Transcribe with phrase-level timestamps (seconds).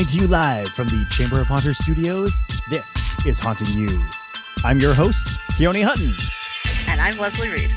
[0.00, 2.40] Coming to you live from the Chamber of Haunters studios,
[2.70, 2.90] this
[3.26, 4.02] is Haunting U.
[4.64, 5.26] I'm your host,
[5.58, 6.14] Keoni Hutton.
[6.88, 7.70] And I'm Leslie Reed.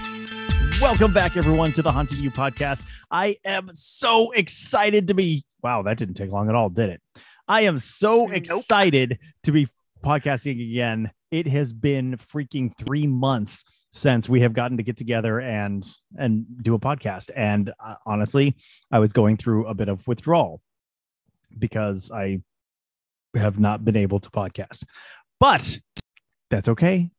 [0.80, 2.84] Welcome back, everyone, to the Haunting U podcast.
[3.12, 5.44] I am so excited to be.
[5.64, 7.02] Wow, that didn't take long at all, did it?
[7.50, 8.32] I am so Nope.
[8.32, 9.68] excited to be
[10.02, 11.12] podcasting again.
[11.30, 15.86] It has been freaking three months since we have gotten to get together and
[16.18, 17.32] and do a podcast.
[17.36, 18.56] And uh, honestly,
[18.94, 20.62] I was going through a bit of withdrawal
[21.58, 22.42] because I
[23.36, 24.84] have not been able to podcast.
[25.40, 25.80] But
[26.50, 27.10] that's okay.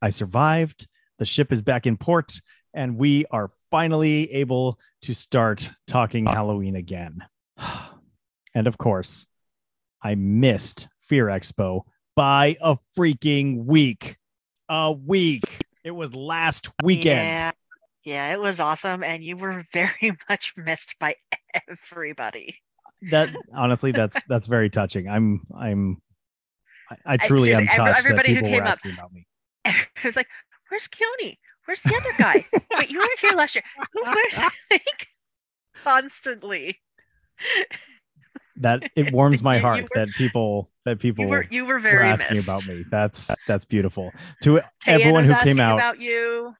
[0.00, 0.86] I survived.
[1.18, 2.40] The ship is back in port,
[2.72, 7.24] and we are finally able to start talking Halloween again.
[8.56, 9.26] And of course,
[10.00, 11.82] I missed Fear Expo
[12.14, 14.16] by a freaking week.
[14.68, 15.64] A week.
[15.82, 17.26] It was last weekend.
[17.26, 17.52] Yeah,
[18.04, 21.16] yeah, it was awesome, and you were very much missed by
[21.68, 22.60] everybody.
[23.10, 25.08] That honestly, that's that's very touching.
[25.08, 26.00] I'm I'm
[26.90, 29.26] I, I truly am touched everybody who that people were came up- asking about me.
[29.64, 30.28] it was like,
[30.70, 31.36] "Where's Keoni?
[31.66, 32.44] Where's the other guy?
[32.78, 33.64] Wait, you weren't here last year.
[34.04, 35.08] Where's like
[35.82, 36.78] constantly?
[38.56, 41.80] That it warms my heart were- that people that people You were you were were
[41.80, 42.46] very asking missed.
[42.48, 42.84] about me.
[42.90, 44.12] That's that's beautiful.
[44.42, 46.54] To Tayan everyone who came out, about you,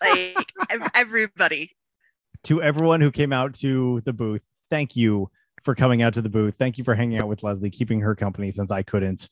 [0.00, 0.52] like
[0.94, 1.72] everybody.
[2.44, 5.30] to everyone who came out to the booth, thank you
[5.62, 6.56] for coming out to the booth.
[6.56, 9.28] Thank you for hanging out with Leslie, keeping her company since I couldn't.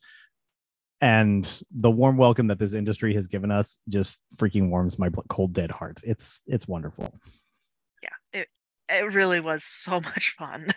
[1.01, 5.53] And the warm welcome that this industry has given us just freaking warms my cold
[5.53, 6.01] dead heart.
[6.03, 7.13] It's it's wonderful.
[8.03, 8.09] Yeah,
[8.41, 8.47] it
[8.89, 10.67] it really was so much fun.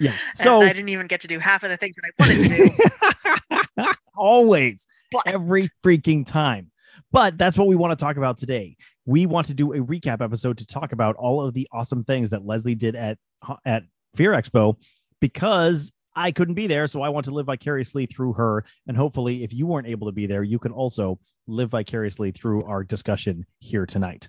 [0.00, 0.12] Yeah.
[0.12, 2.48] And So I didn't even get to do half of the things that I wanted
[2.48, 3.92] to do.
[4.16, 6.70] always But every freaking time.
[7.10, 8.76] But that's what we want to talk about today.
[9.04, 12.30] We want to do a recap episode to talk about all of the awesome things
[12.30, 13.18] that Leslie did at
[13.64, 13.84] at
[14.14, 14.76] Fear Expo
[15.20, 19.44] because I couldn't be there, so I want to live vicariously through her and hopefully
[19.44, 23.46] if you weren't able to be there, you can also live vicariously through our discussion
[23.60, 24.28] here tonight.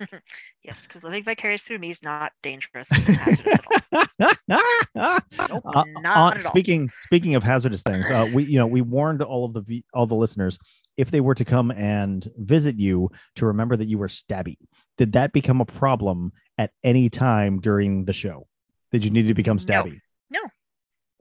[0.64, 2.90] yes, because living vicariously through me is not dangerous.
[2.90, 4.00] and hazardous at all.
[4.48, 6.40] Nope, Uh, uh, all.
[6.40, 10.06] speaking speaking of hazardous things, uh, we you know we warned all of the all
[10.06, 10.58] the listeners
[10.96, 14.56] if they were to come and visit you to remember that you were stabby.
[14.98, 18.46] Did that become a problem at any time during the show?
[18.92, 20.00] Did you need to become stabby?
[20.30, 20.40] No.
[20.40, 20.50] stabby?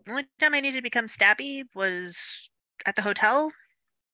[0.06, 2.50] The only time I needed to become stabby was
[2.86, 3.52] at the hotel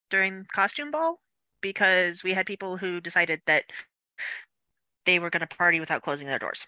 [0.09, 1.19] during costume ball
[1.61, 3.63] because we had people who decided that
[5.05, 6.65] they were going to party without closing their doors.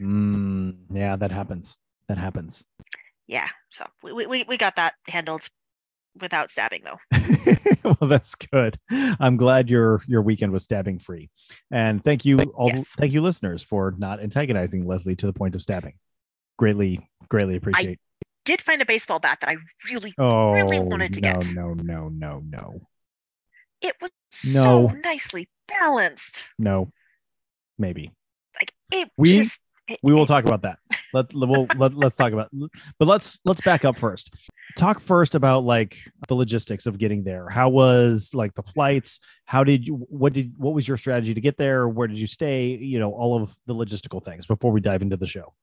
[0.00, 1.76] Mm, yeah, that happens.
[2.08, 2.64] That happens.
[3.26, 5.48] Yeah, so we, we- we, we got that handled
[6.20, 6.98] without stabbing though.
[7.84, 8.78] well, that's good.
[8.90, 11.30] I'm glad your your weekend was stabbing free,
[11.70, 12.68] and thank you all.
[12.68, 12.92] Yes.
[12.98, 15.94] Thank you, listeners, for not antagonizing Leslie to the point of stabbing.
[16.60, 17.98] Greatly, greatly appreciate.
[18.22, 19.56] I did find a baseball bat that I
[19.90, 21.46] really oh, really wanted to no, get.
[21.54, 22.80] no, no, no, no,
[23.80, 24.10] it was
[24.52, 24.62] No.
[24.62, 26.42] so nicely balanced.
[26.58, 26.92] no.
[27.78, 28.10] Maybe
[28.60, 30.78] Like it We- just it- we will it- talk about that.
[31.14, 32.50] Let we'll let, let's talk about.
[32.98, 34.30] But let's let's back up first.
[34.76, 35.96] Talk first about like
[36.28, 37.48] the logistics of getting there.
[37.48, 39.18] How was like the flights?
[39.46, 39.94] How did you?
[40.10, 40.52] What did?
[40.58, 41.88] What was your strategy to get there?
[41.88, 42.66] Where did you stay?
[42.76, 45.54] You know, all of the logistical things before we dive into the show.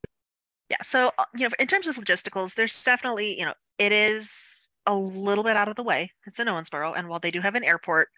[0.69, 4.69] Yeah, so uh, you know, in terms of logisticals, there's definitely, you know, it is
[4.85, 6.11] a little bit out of the way.
[6.25, 8.09] It's in Owensboro, and while they do have an airport,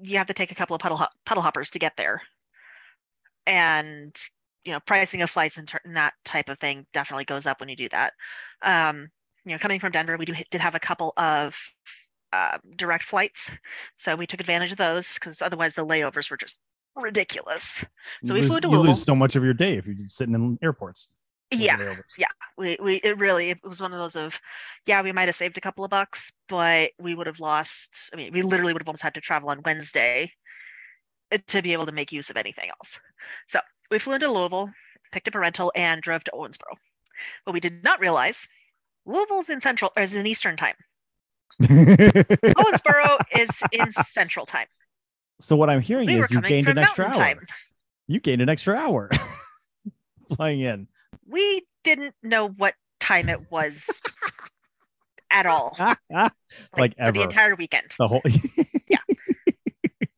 [0.00, 2.22] you have to take a couple of puddle hop- puddle hoppers to get there.
[3.46, 4.16] And
[4.64, 7.60] you know, pricing of flights and, tur- and that type of thing definitely goes up
[7.60, 8.12] when you do that.
[8.62, 9.10] Um,
[9.44, 11.56] you know, coming from Denver, we do, did have a couple of
[12.32, 13.48] uh, direct flights,
[13.96, 16.58] so we took advantage of those because otherwise the layovers were just
[16.96, 17.84] ridiculous.
[18.24, 19.96] So You we lose, flew to you lose so much of your day if you're
[20.08, 21.06] sitting in airports.
[21.50, 22.26] Yeah, yeah.
[22.58, 24.40] We, we it really it was one of those of
[24.86, 28.16] yeah we might have saved a couple of bucks but we would have lost i
[28.16, 30.32] mean we literally would have almost had to travel on wednesday
[31.30, 32.98] uh, to be able to make use of anything else.
[33.46, 33.60] So
[33.90, 34.70] we flew into louisville
[35.12, 36.74] picked up a rental and drove to owensboro.
[37.44, 38.46] What we did not realize
[39.04, 40.74] louisville's in central or is in eastern time.
[41.62, 44.66] Owensboro is in central time.
[45.40, 47.12] So what I'm hearing we is you gained an extra hour.
[47.12, 47.46] time.
[48.06, 49.10] You gained an extra hour
[50.36, 50.88] flying in.
[51.28, 54.00] We didn't know what time it was
[55.30, 55.76] at all
[56.78, 58.22] like for the entire weekend The whole.
[58.88, 58.98] Yeah,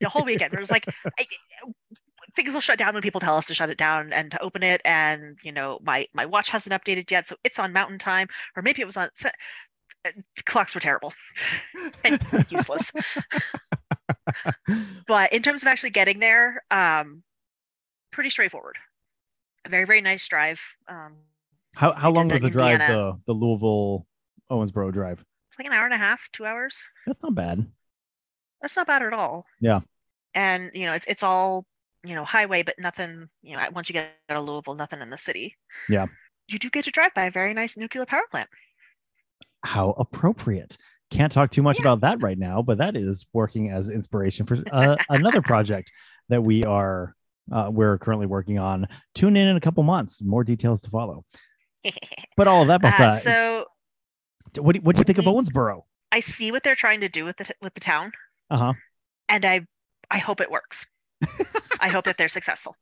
[0.00, 0.52] the whole weekend.
[0.52, 0.86] It was like
[1.18, 1.26] I,
[2.36, 4.62] things will shut down when people tell us to shut it down and to open
[4.62, 4.80] it.
[4.84, 8.62] And you know, my my watch hasn't updated yet, so it's on Mountain Time, or
[8.62, 9.08] maybe it was on.
[9.24, 10.10] uh,
[10.46, 11.12] Clocks were terrible
[12.04, 12.20] and
[12.50, 12.92] useless.
[15.06, 17.22] but in terms of actually getting there, um,
[18.12, 18.76] pretty straightforward.
[19.68, 20.60] Very very nice drive.
[20.88, 21.16] Um,
[21.74, 24.06] How how long was the drive the the Louisville
[24.50, 25.24] Owensboro drive?
[25.50, 26.82] It's like an hour and a half, two hours.
[27.06, 27.66] That's not bad.
[28.60, 29.46] That's not bad at all.
[29.60, 29.80] Yeah.
[30.34, 31.66] And you know, it's it's all
[32.04, 33.28] you know highway, but nothing.
[33.42, 35.56] You know, once you get out of Louisville, nothing in the city.
[35.88, 36.06] Yeah.
[36.48, 38.48] You do get to drive by a very nice nuclear power plant.
[39.62, 40.78] How appropriate.
[41.10, 41.84] Can't talk too much Yeah.
[41.86, 45.90] about that right now, but that is working as inspiration for uh, another project
[46.28, 47.14] that we are
[47.52, 48.86] uh, we're currently working on.
[49.14, 50.22] Tune in in a couple months.
[50.22, 51.24] More details to follow.
[52.36, 53.64] But all of that Uh, aside, so
[54.58, 55.82] what do, what do you think of Owensboro?
[56.12, 58.12] I see what they're trying to do with the with the town,
[58.50, 58.72] Uh huh.
[59.28, 59.66] and I
[60.10, 60.86] I hope it works.
[61.80, 62.76] I hope that they're successful.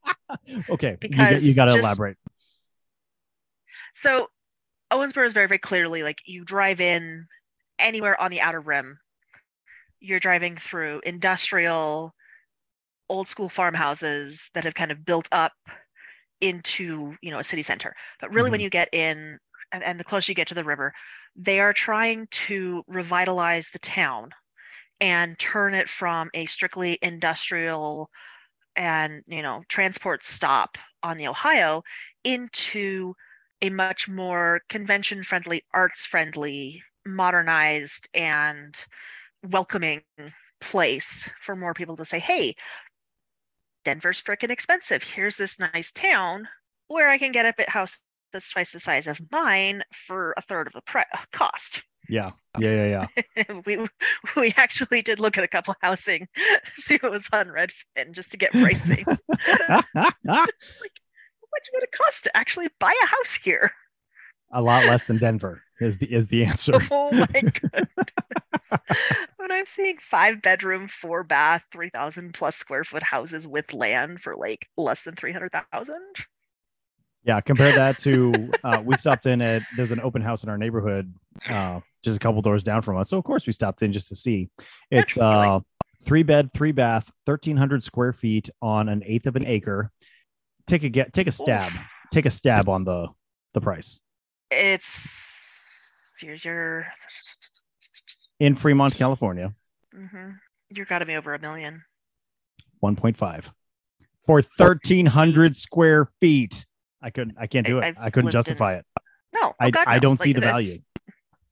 [0.68, 2.16] Okay, you, Because you got to elaborate.
[3.94, 4.28] So
[4.92, 7.26] Owensboro is very, very clearly like you drive in
[7.78, 8.98] anywhere on the outer rim,
[10.00, 12.14] you're driving through industrial,
[13.08, 15.52] old school farmhouses that have kind of built up
[16.40, 17.94] into, you know, a city center.
[18.20, 18.62] But really when Mhm.
[18.62, 19.38] you get in
[19.72, 20.92] and, and the closer you get to the river,
[21.34, 24.30] they are trying to revitalize the town
[25.00, 28.10] and turn it from a strictly industrial
[28.76, 31.82] and you know transport stop on the Ohio
[32.24, 33.14] into
[33.62, 38.86] a much more convention friendly, arts friendly, modernized, and
[39.44, 40.02] welcoming
[40.60, 42.54] place for more people to say, hey,
[43.86, 45.04] Denver's freaking expensive.
[45.04, 46.48] Here's this nice town
[46.88, 48.00] where I can get a bit house
[48.32, 51.84] that's twice the size of mine for a third of the pri- uh, cost.
[52.08, 53.06] Yeah, yeah,
[53.36, 53.78] yeah, we
[54.36, 56.26] we actually did look at a couple housing,
[56.78, 59.04] see what was on Redfin just to get pricing.
[59.46, 59.82] yeah.
[59.94, 63.70] How much would it cost to actually buy a house here?
[64.52, 66.78] a lot less than Denver is the is the answer.
[66.90, 67.88] Oh my goodness.
[69.36, 74.36] when I'm seeing five bedroom, four bath, 3,000 plus square foot houses with land for
[74.36, 75.96] like less than 300,000.
[77.24, 80.58] Yeah, compare that to uh, we stopped in at there's an open house in our
[80.58, 81.12] neighborhood,
[81.48, 83.10] uh, just a couple doors down from us.
[83.10, 84.48] So of course we stopped in just to see.
[84.90, 85.60] It's uh
[86.04, 89.90] three bed, three bath, thirteen hundred square feet on an eighth of an acre.
[90.68, 91.72] Take a get take a stab.
[92.12, 93.08] Take a stab on the
[93.54, 93.98] the price.
[94.52, 95.25] It's
[96.22, 96.86] you're you're
[98.40, 99.54] In Fremont, California,
[99.94, 100.30] Mm-hmm.
[100.70, 101.82] you're got to be over a million.
[102.82, 103.50] 1.5
[104.26, 106.66] for 1300 square feet.
[107.00, 107.84] I couldn't I can't do it.
[107.84, 108.84] I- I've I couldn't lived in- justify it.
[109.32, 110.78] No, oh I, God, I don't see Like, the that's- value.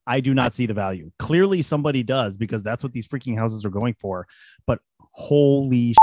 [0.06, 1.10] I do not see the value.
[1.18, 4.26] Clearly, somebody does because that's what these freaking houses are going for.
[4.66, 4.80] But
[5.12, 5.94] holy,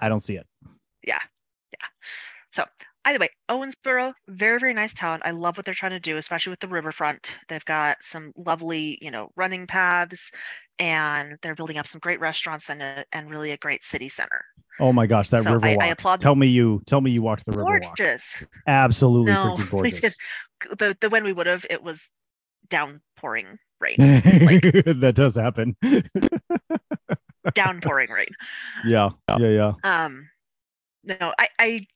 [0.00, 0.46] I don't see it.
[1.06, 1.20] Yeah.
[1.72, 1.86] Yeah.
[2.50, 2.64] So
[3.04, 5.20] either way, Owensboro, very, very nice town.
[5.24, 7.32] I love what they're trying to do, especially with the riverfront.
[7.48, 10.30] They've got some lovely, you know, running paths
[10.78, 14.44] and they're building up some great restaurants and a, and really a great city center.
[14.80, 15.76] Oh my gosh, that So river I.
[15.80, 17.80] I applaud tell me you tell me you walked the river.
[17.80, 18.42] Gorgeous.
[18.66, 20.16] Absolutely No, freaking gorgeous.
[20.78, 22.10] The the when we would have, it was
[22.68, 23.96] downpouring rain.
[23.98, 25.76] that does happen.
[27.54, 28.28] downpouring rain.
[28.86, 29.72] yeah, yeah, yeah.
[29.84, 30.28] Um
[31.04, 31.86] no, I, I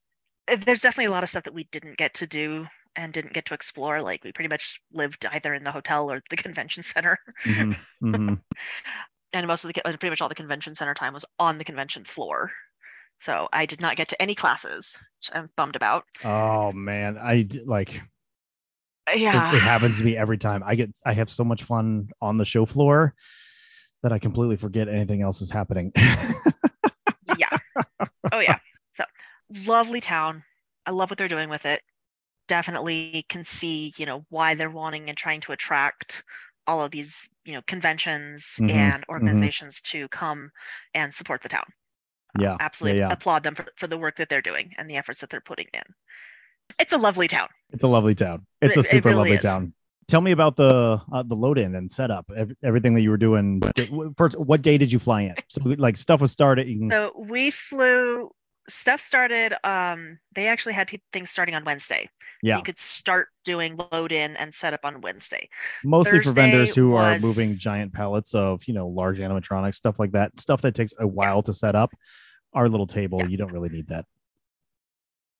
[0.48, 3.44] there's definitely a lot of stuff that we didn't get to do and didn't get
[3.46, 4.00] to explore.
[4.02, 7.18] Like we pretty much lived either in the hotel or the convention center.
[7.44, 8.40] Mhm, mhm.
[9.32, 12.04] and most of the pretty much all the convention center time was on the convention
[12.04, 12.52] floor.
[13.20, 16.04] So I did not get to any classes, which I'm bummed about.
[16.25, 19.54] Oh man, I like it, Yeah.
[19.54, 20.62] it happens to me every time.
[20.66, 23.14] I get I have so much fun on the show floor
[24.02, 25.92] that I completely forget anything else is happening.
[27.38, 27.56] yeah.
[28.32, 28.59] Oh yeah.
[28.94, 29.04] So
[29.66, 30.44] lovely town.
[30.87, 31.82] I love what they're doing with it.
[32.49, 36.23] Definitely can see, you know, why they're wanting and trying to attract
[36.68, 40.50] all of these, you know, conventions Mhm, and organizations to come
[40.94, 41.64] and support the town.
[42.38, 43.08] Yeah, Absolutely yeah.
[43.11, 45.66] applaud them for, for the work that they're doing and the efforts that they're putting
[45.73, 45.82] in.
[46.78, 47.49] It's a lovely town.
[47.70, 48.46] It's a lovely town.
[48.61, 49.42] It's a It- it super really lovely is.
[49.42, 49.73] town.
[50.08, 52.30] Tell me about the uh, the load in and setup.
[52.37, 53.61] ev- Everything that you were doing.
[54.16, 55.35] First, what day did you fly in?
[55.49, 56.88] So like stuff was starting.
[56.88, 58.30] So we flew
[58.68, 62.08] stuff started um they actually had things starting on Wednesday.
[62.44, 65.49] So yeah, you could start doing load in and set up on Wednesday.
[65.85, 69.99] mostly for vendors Thursday who are moving giant pallets of you know large animatronics stuff
[69.99, 70.38] like that.
[70.40, 71.92] Stuff that takes a while to set up.
[72.52, 73.26] Our little table, Yeah.
[73.28, 74.06] you don't really need that.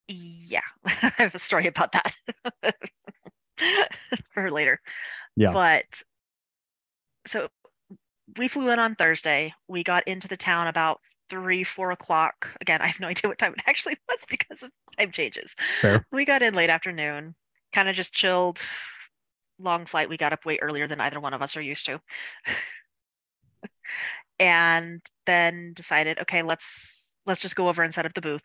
[0.09, 0.61] Yeah.
[0.87, 2.15] I have a story about that
[4.35, 4.81] for later.
[5.37, 5.53] Yeah.
[5.53, 5.85] But
[7.27, 7.49] so
[8.37, 9.55] we flew in on Thursday.
[9.69, 12.51] We got into the town about three, four o'clock.
[12.61, 15.55] Again, I have no idea what time it actually was because of time changes.
[15.81, 16.07] Fair.
[16.13, 17.35] We got in late afternoon,
[17.73, 18.61] kind of just chilled.
[19.59, 20.09] Long flight.
[20.09, 22.01] We got up way earlier than either one of us are used to.
[24.39, 28.43] and then decided, okay, let's let's just go over and set up the booth.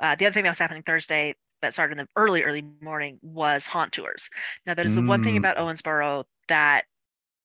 [0.00, 3.18] Uh, the other thing that was happening Thursday, that started in the early, early morning
[3.22, 4.30] was haunt tours.
[4.64, 5.38] Now, that is the one thing Mm.
[5.38, 6.84] about Owensboro that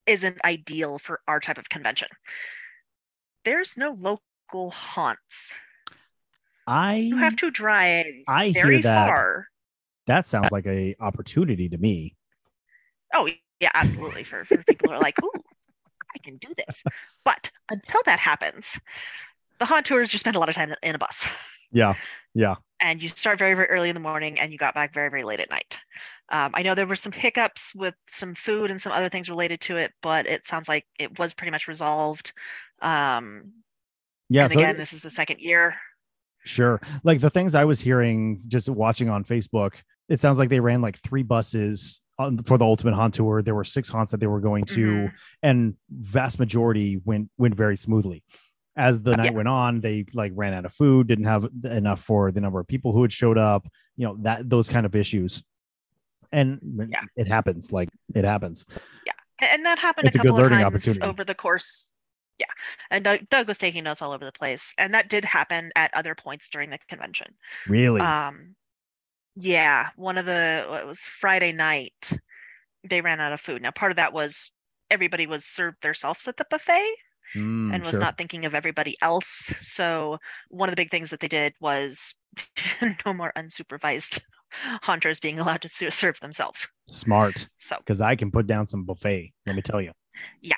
[0.05, 2.09] isn't ideal for our type of convention.
[3.45, 4.21] There's no local
[4.71, 5.53] haunts.
[6.67, 9.07] I You have to drive I very hear that.
[9.07, 9.47] far.
[10.07, 12.15] That sounds like a opportunity to me.
[13.13, 13.29] Oh,
[13.59, 14.23] yeah, absolutely.
[14.23, 15.31] For, for people who are like, ooh,
[16.13, 16.83] I can do this.
[17.23, 18.79] But until that happens,
[19.59, 21.25] the haunt tours, you spend a lot of time in a bus.
[21.71, 21.95] Yeah.
[22.35, 22.55] Yeah.
[22.79, 25.23] and you start very very early in the morning and you got back very very
[25.23, 25.77] late at night
[26.29, 29.61] um, i know there were some hiccups with some food and some other things related
[29.61, 32.33] to it but it sounds like it was pretty much resolved
[32.81, 33.51] um,
[34.33, 34.43] Yeah.
[34.43, 35.75] and so again this is the second year
[36.45, 36.81] Sure.
[37.05, 39.75] Like the things I was hearing just watching on Facebook,
[40.09, 43.41] it sounds like they ran like three buses on, for the Ultimate Haunt Tour.
[43.41, 45.11] There were six haunts that they were going to, Mhm.
[45.41, 48.25] and vast majority went went very smoothly.
[48.75, 49.37] As the night Yeah.
[49.37, 52.67] went on, they like ran out of food, didn't have enough for the number of
[52.67, 53.65] people who had showed up.
[53.95, 55.41] You know that those kind of issues,
[56.33, 56.59] and
[56.91, 57.03] Yeah.
[57.15, 57.71] it happens.
[57.71, 58.65] Like it happens.
[59.05, 59.13] Yeah,
[59.49, 61.89] and that happened It's a a couple of times over the course
[62.43, 62.53] yeah
[62.91, 65.93] and doug, doug was taking notes all over the place and that did happen at
[65.93, 67.27] other points during the convention
[67.67, 68.01] Really.
[68.01, 68.55] um
[69.35, 72.19] yeah one of the it was friday night
[72.87, 74.51] they ran out of food now part of that was
[74.91, 76.87] everybody was served themselves at the buffet
[77.35, 77.99] Mm, and was sure.
[77.99, 80.19] not thinking of everybody else so
[80.49, 82.13] one of the big things that they did was
[83.05, 84.19] no more unsupervised
[84.83, 89.33] hunters being allowed to serve themselves smart so because I can put down some buffet.
[89.47, 89.93] Let me tell you.
[90.41, 90.57] the,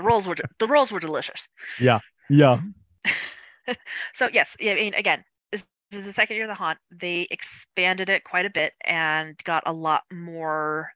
[0.00, 1.48] the rolls were the rolls were delicious
[1.80, 2.00] Yeah.
[2.28, 2.60] Yeah.
[4.14, 6.78] so yes yeah, i mean again this, this is the second year of the haunt
[6.90, 10.90] they expanded it quite a bit and got a lot more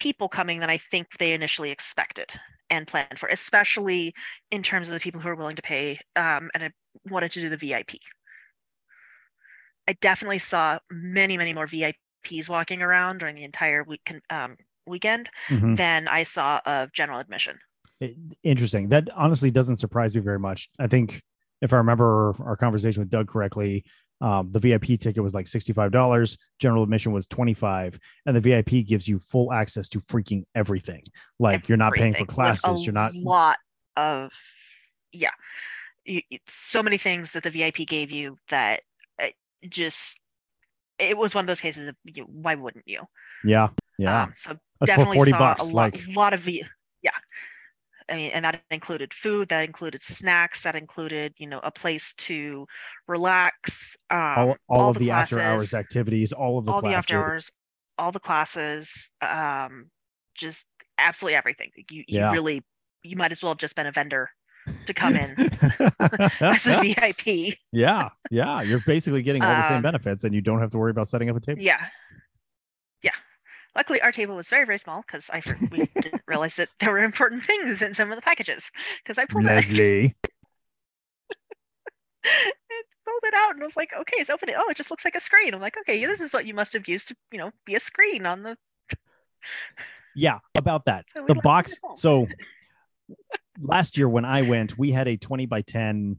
[0.00, 2.30] people coming than i think they initially expected
[2.70, 4.14] and planned for especially
[4.50, 6.72] in terms of the people who are willing to pay um, and
[7.10, 7.90] wanted to do the vip
[9.88, 15.30] i definitely saw many many more vips walking around during the entire week um, weekend
[15.48, 15.76] Mhm.
[15.76, 17.58] than i saw of general admission
[18.42, 18.88] interesting.
[18.90, 20.68] That honestly doesn't surprise me very much.
[20.78, 21.22] I think
[21.60, 23.84] if I remember our conversation with Doug correctly,
[24.20, 26.38] um, the VIP ticket was like sixty-five dollars.
[26.58, 31.02] General admission was twenty-five, and the VIP gives you full access to freaking everything.
[31.38, 32.84] Like you're not paying for classes.
[32.84, 33.14] You're not.
[33.14, 33.56] A lot
[33.96, 34.32] of
[35.12, 35.30] yeah
[36.46, 38.80] so many things that the vip gave you that
[39.22, 39.26] uh,
[39.68, 40.18] just
[40.98, 43.02] it was one of those cases of you, why wouldn't you
[43.44, 43.68] Yeah.
[43.98, 44.24] Yeah.
[44.24, 45.64] um, so That's definitely saw bucks.
[45.64, 46.40] a lot, Like lot of
[48.10, 52.14] i mean and that included food that included snacks that included you know a place
[52.14, 52.66] to
[53.06, 57.08] relax um, all, all, of the the after hours activities, all of the all classes.
[57.08, 57.52] the after hours
[57.98, 59.90] all the classes um
[60.34, 60.66] just
[60.98, 62.32] absolutely everything you, you Yeah.
[62.32, 62.62] really
[63.02, 64.30] you might as well have just been a vendor
[64.86, 65.36] to come in
[66.40, 67.26] as a vip
[67.72, 68.08] yeah.
[68.30, 68.62] Yeah.
[68.62, 71.08] You're basically getting all the same Um, benefits, and you don't have to worry about
[71.08, 71.60] setting up a table.
[71.62, 71.86] yeah
[73.76, 77.02] luckily our table was very very small because i we didn't realize that there were
[77.02, 78.70] important things in some of the packages
[79.02, 80.16] because i pulled it, Leslie.
[83.04, 85.14] pulled it out and was like okay it's open it oh it just looks like
[85.14, 87.50] a screen i'm like okay this is what you must have used to you know
[87.64, 88.56] be a screen on the
[90.18, 91.06] Yeah, about that.
[91.14, 91.78] So the box.
[91.94, 92.26] So
[93.60, 96.16] last year when I went, we had a 20 by 10,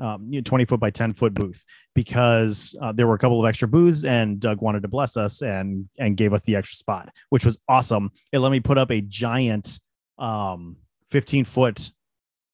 [0.00, 1.62] um, you know, 20 foot by 10 foot booth
[1.94, 5.42] because uh, there were a couple of extra booths and Doug wanted to bless us
[5.42, 8.10] and and gave us the extra spot, which was awesome.
[8.32, 9.78] It let me put up a giant
[10.18, 10.76] um
[11.10, 11.90] 15 foot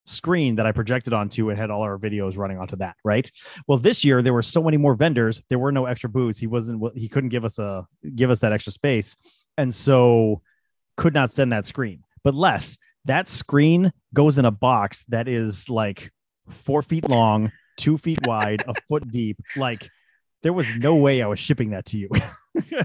[0.07, 3.31] screen that I projected onto and had all our videos running onto that, right?
[3.67, 6.39] Well, this year there were so many more vendors, there were no extra booths.
[6.39, 9.17] He wasn't he couldn't give us a give us that extra space.
[9.59, 10.43] And so
[10.97, 12.03] could not send that screen.
[12.25, 16.11] But less, that screen goes in a box that is like
[16.49, 19.39] four feet long, two feet wide, a foot deep.
[19.57, 19.89] Like
[20.43, 22.09] there was no way I was shipping that to you.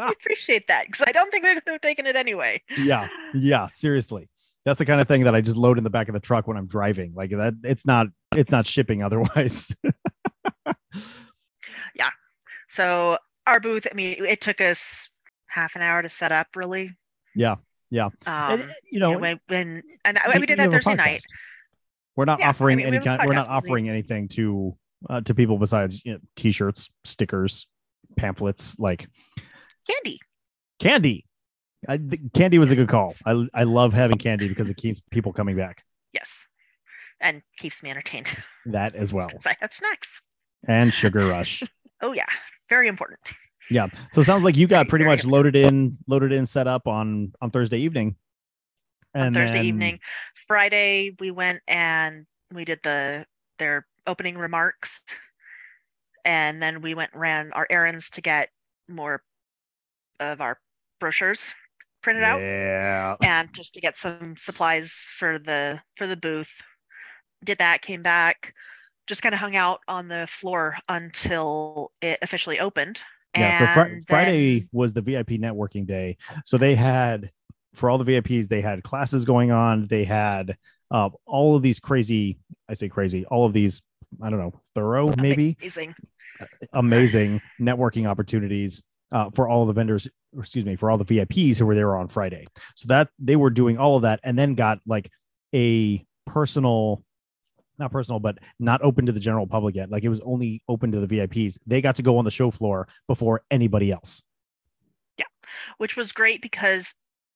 [0.00, 3.66] i appreciate that because i don't think we could have taken it anyway yeah, yeah,
[3.68, 4.28] seriously.
[4.64, 6.46] That's the kind of thing that I just load in the back of the truck
[6.46, 7.12] when I'm driving.
[7.14, 9.70] Like that, it's not, it's not shipping otherwise.
[11.94, 12.10] Yeah.
[12.68, 15.08] So our booth, I mean, it took us
[15.46, 16.92] half an hour to set up, really.
[17.34, 17.56] Yeah,
[17.90, 18.06] yeah.
[18.26, 21.22] Um, And, you know, when, when and we- we did that Thursday night.
[22.18, 23.22] We're not Yeah, I offering mean, any kind.
[23.24, 24.76] We're not podcast where we- offering anything to
[25.08, 27.68] uh, to people besides you know, t-shirts, stickers,
[28.16, 29.06] pamphlets, like
[29.88, 30.18] Candy.
[30.80, 31.24] candy.
[31.88, 33.14] I, the, candy was a good call.
[33.24, 35.84] I I love having candy because it keeps people coming back.
[36.12, 36.44] Yes.
[37.20, 38.26] And keeps me entertained
[38.66, 40.20] That as well, I have snacks.
[40.66, 41.62] and sugar rush.
[42.02, 42.26] Oh yeah,
[42.68, 43.20] very important.
[43.70, 43.88] Yeah.
[44.12, 46.86] So it sounds like you got pretty very much loaded in, loaded in, set up
[46.88, 48.16] on on Thursday evening.
[49.14, 49.98] On Thursday then- evening,
[50.48, 53.26] Friday we went and we did the
[53.58, 55.02] their opening remarks.
[56.24, 58.48] and then we went and ran our errands to get
[58.88, 59.22] more
[60.20, 60.58] of our
[61.00, 61.52] brochures
[62.02, 63.16] printed out Yeah.
[63.22, 66.50] and just to get some supplies for the for the booth
[67.44, 68.52] did that came back
[69.06, 73.00] just kind of hung out on the floor until it officially opened
[73.36, 73.74] Yeah.
[73.74, 76.16] So and Friday was the VIP networking day.
[76.44, 77.30] So they had
[77.74, 79.86] for all the VIPs, they had classes going on.
[79.88, 80.56] They had
[80.90, 82.38] uh, all of these crazy.
[82.68, 83.24] I say crazy.
[83.26, 83.82] All of these.
[84.22, 84.60] I don't know.
[84.74, 85.94] Thorough, maybe amazing
[86.72, 88.82] amazing networking opportunities
[89.12, 90.08] uh, for all the vendors.
[90.34, 92.46] or Excuse me, for all the VIPs who were there on Friday.
[92.76, 95.10] So that they were doing all of that, and then got like
[95.54, 97.02] a personal.
[97.78, 99.88] Not personal, but not open to the general public yet.
[99.88, 101.58] Like it was only open to the VIPs.
[101.64, 104.20] They got to go on the show floor before anybody else.
[105.16, 105.26] Yeah,
[105.76, 106.92] which was great because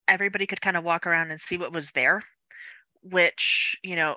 [0.08, 2.22] everybody could kind of walk around and see what was there,
[3.02, 4.16] which, you know,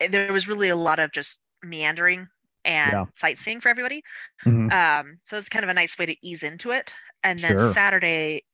[0.00, 2.28] eh, there was really a lot of just meandering
[2.64, 3.06] and Yeah.
[3.16, 4.02] sightseeing for everybody.
[4.44, 4.70] Mhm.
[4.70, 6.94] Um, so it's kind of a nice way to ease into it.
[7.22, 7.58] And then Sure.
[7.58, 8.44] Saturday,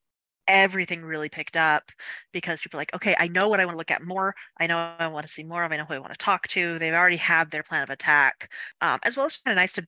[0.47, 1.91] everything really picked up
[2.33, 4.35] because people are like, okay, I know what I want to look at more.
[4.59, 5.71] I know I want to see more of.
[5.71, 6.79] I know who I want to talk to.
[6.79, 8.51] They've already have their plan of attack,
[8.81, 9.87] um, as well as kind of nice to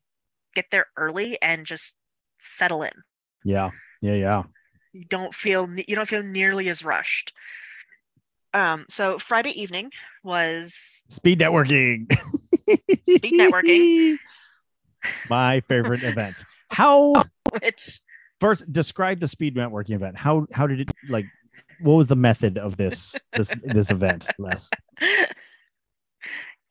[0.56, 1.98] get there early and just
[2.39, 2.94] settle in
[3.44, 4.44] Yeah, yeah, yeah.
[4.96, 7.34] You don't feel you don't feel nearly as rushed
[8.54, 9.92] um so friday evening
[10.24, 12.12] was Speed networking.
[13.08, 14.18] Speed networking.
[15.30, 16.44] My favorite event.
[16.70, 17.14] How
[17.62, 18.02] which
[18.40, 20.18] first describe the speed networking event?
[20.18, 21.25] How how did it like?
[21.80, 24.28] What was the method of this this this event?
[24.40, 24.70] Les?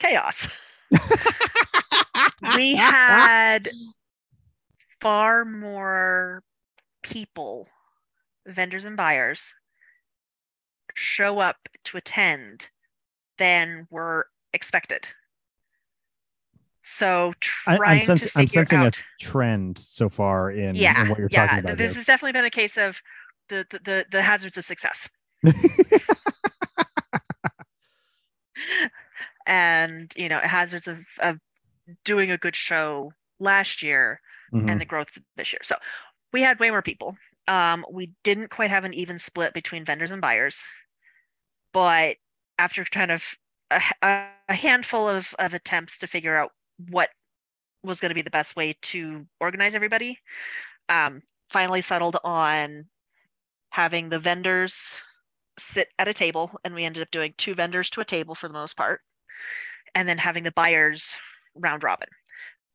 [0.00, 0.49] chaos
[2.57, 3.71] we had
[5.00, 6.43] far more
[7.02, 7.69] people
[8.46, 9.54] vendors and buyers
[10.94, 12.68] show up to attend
[13.38, 15.07] than were expected
[16.87, 17.33] so
[17.66, 21.09] I, trying I'm, sens- to I'm sensing out a trend so far in, yeah, in
[21.09, 21.46] what you're yeah.
[21.46, 21.78] talking about.
[21.78, 22.00] This here.
[22.00, 23.00] has definitely been a case of
[23.48, 25.09] the the, the, the hazards of success.
[29.46, 31.38] and you know, hazards of, of
[32.04, 34.20] doing a good show last year
[34.52, 34.70] Mhm.
[34.70, 35.61] and the growth this year.
[35.62, 35.76] So
[36.35, 37.16] we had way more people.
[37.46, 40.62] Um, we didn't quite have an even split between vendors and buyers,
[41.72, 42.16] but
[42.59, 43.37] after kind of
[43.70, 43.83] a,
[44.48, 46.52] a handful of, of attempts to figure out
[46.90, 47.11] what
[47.83, 50.18] was going to be the best way to organize everybody,
[50.88, 52.87] um, finally settled on
[53.70, 55.02] having the vendors
[55.59, 58.48] sit at a table, and we ended up doing two vendors to a table for
[58.48, 59.00] the most part,
[59.94, 61.14] and then having the buyers
[61.54, 62.09] round robin.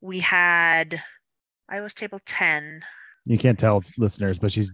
[0.01, 1.01] We had
[1.69, 2.82] I was table 10.
[3.25, 4.71] You can't tell listeners, but she's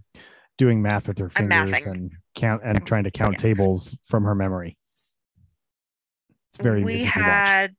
[0.57, 3.37] doing math with her fingers and count and trying to count Yeah.
[3.39, 4.77] tables from her memory.
[6.49, 7.27] It's very we amusing to watch.
[7.27, 7.75] had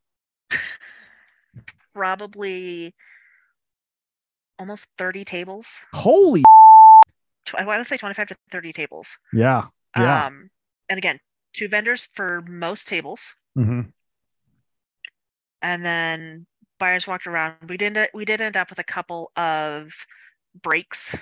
[1.95, 2.95] probably
[4.59, 5.79] almost 30 tables.
[5.95, 6.43] Holy
[7.57, 9.19] I want to say 25 to 30 tables.
[9.33, 9.67] yeah.
[9.97, 10.27] Yeah.
[10.27, 10.51] Um,
[10.89, 11.19] and again,
[11.55, 13.83] two vendors for most tables, hmm
[15.63, 16.47] and then
[16.79, 17.55] buyers walked around.
[17.67, 18.11] We didn't.
[18.13, 19.91] We did end up with a couple of
[20.63, 21.15] breaks.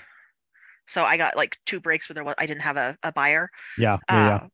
[0.86, 3.50] So I got like two breaks where there was I didn't have a, a buyer,
[3.78, 3.98] Yeah.
[4.08, 4.26] Yeah.
[4.26, 4.34] yeah.
[4.36, 4.46] uh,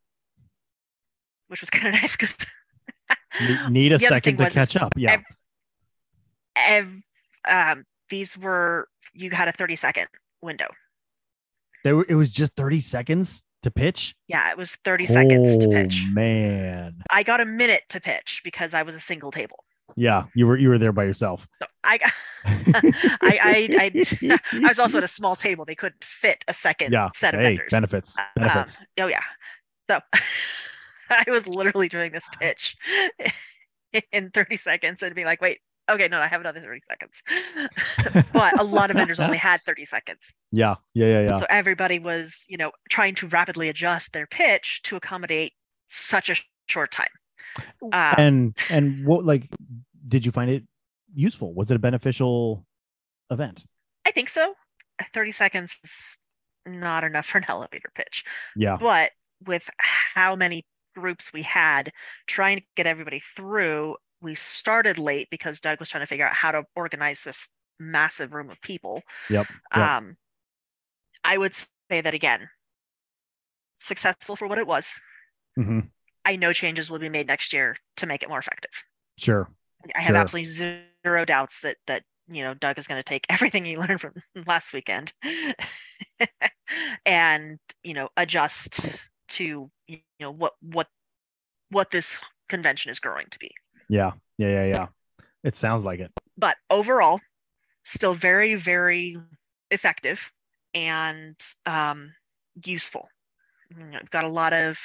[1.48, 2.36] which was kind of nice because
[3.68, 4.92] Need a second to catch up.
[4.96, 5.20] Yeah.
[6.56, 7.02] ev-
[7.48, 10.06] um, these were you had a 30 second
[10.42, 10.66] window.
[11.84, 14.14] There were, it was just 30 seconds to pitch.
[14.28, 16.04] Yeah, it was 30 seconds to Oh, pitch.
[16.12, 17.02] Man.
[17.10, 19.64] I got a minute to pitch because I was a single table.
[19.96, 20.24] Yeah.
[20.34, 21.46] You were you were there by yourself.
[21.60, 22.12] So I got
[23.22, 25.64] I I, I was also at a small table.
[25.64, 27.10] They couldn't fit a second yeah.
[27.14, 27.70] set of hey, vendors.
[27.70, 28.18] benefits.
[28.18, 28.80] Um, Benefits.
[28.98, 29.20] oh yeah.
[29.90, 30.00] So
[31.10, 32.76] I was literally doing this pitch
[34.12, 35.58] in 30 seconds and being like, wait,
[35.90, 37.22] okay, no, I have another 30 seconds.
[38.32, 40.32] but a lot of vendors only had 30 seconds.
[40.52, 40.76] yeah.
[40.94, 41.06] Yeah.
[41.06, 41.20] Yeah.
[41.22, 41.38] Yeah.
[41.40, 45.52] So everybody was, you know, trying to rapidly adjust their pitch to accommodate
[45.88, 46.36] such a
[46.68, 47.08] short time.
[47.82, 49.48] Um, and and what like
[50.06, 50.64] did you find it
[51.14, 51.52] useful?
[51.54, 52.66] Was it a beneficial
[53.30, 53.64] event?
[54.06, 54.54] I think so.
[55.14, 56.16] 30 seconds is
[56.66, 58.24] not enough for an elevator pitch.
[58.56, 58.76] Yeah.
[58.76, 59.12] But
[59.46, 61.92] with how many groups we had
[62.26, 66.34] trying to get everybody through, we started late because Doug was trying to figure out
[66.34, 69.02] how to organize this massive room of people.
[69.30, 69.46] Yep.
[69.74, 69.82] Yep.
[69.82, 70.16] Um,
[71.24, 72.48] I would say that again,
[73.78, 74.92] successful for what it was.
[75.56, 75.80] hmm
[76.24, 78.72] I know changes will be made next year to make it more effective.
[79.18, 79.48] Sure.
[79.96, 80.16] I have Sure.
[80.20, 84.00] absolutely zero doubts that that you know Doug is going to take everything he learned
[84.00, 84.14] from
[84.46, 85.12] last weekend
[87.06, 88.80] and you know adjust
[89.28, 90.88] to you know what what
[91.70, 92.16] what this
[92.48, 93.50] convention is growing to be.
[93.88, 94.12] Yeah.
[94.38, 94.48] Yeah.
[94.48, 94.66] Yeah.
[94.66, 94.86] Yeah.
[95.44, 96.10] It sounds like it.
[96.36, 97.20] But overall,
[97.84, 99.16] still very, very
[99.70, 100.32] effective
[100.74, 102.12] and um,
[102.64, 103.08] useful.
[103.76, 104.78] You know, got a lot of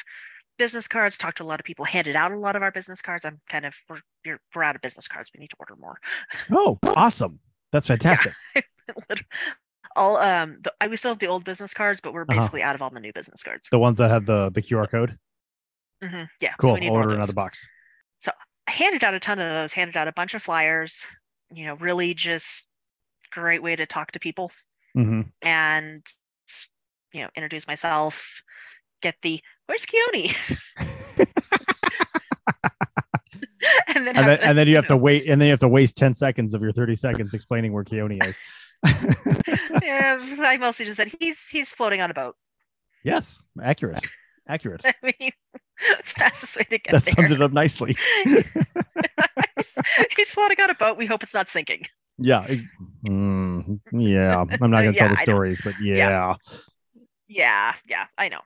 [0.57, 3.01] business cards, talked to a lot of people, handed out a lot of our business
[3.01, 3.25] cards.
[3.25, 5.31] I'm kind of, we're, we're, out of business cards.
[5.33, 5.99] We need to order more.
[6.51, 7.39] Oh, awesome.
[7.71, 8.33] That's fantastic.
[9.95, 12.39] all um the, I we still have the old business cards, but we're Uh-huh.
[12.39, 13.67] basically out of all the new business cards.
[13.71, 15.17] The ones that had the the QR code.
[16.03, 16.73] Mhm, Yeah, so Cool.
[16.73, 17.67] we need I'll order another box.
[18.19, 18.31] So
[18.67, 19.73] i handed out a ton of those.
[19.73, 21.05] Handed out a bunch of flyers.
[21.53, 22.67] You know, really just
[23.31, 24.51] great way to talk to people
[24.93, 26.05] hmm and
[27.13, 28.41] you know introduce myself.
[29.01, 30.35] Get the where's Keoni?
[33.87, 35.59] and then And then the- and then you have to wait, and then you have
[35.61, 38.39] to waste ten seconds of your thirty seconds explaining where Keoni is.
[39.83, 42.35] yeah, I mostly just said he's he's floating on a boat.
[43.03, 44.01] yes, accurate,
[44.47, 44.83] accurate.
[44.85, 45.31] I mean,
[46.03, 47.13] fastest way to get That there.
[47.15, 47.95] summed it up nicely.
[48.25, 49.77] he's,
[50.15, 50.97] he's floating on a boat.
[50.97, 51.85] We hope it's not sinking.
[52.17, 52.45] Yeah.
[53.07, 54.39] Mm, yeah.
[54.61, 56.35] I'm not going to Yeah, tell the stories, but yeah.
[57.27, 58.39] Yeah, yeah, I know.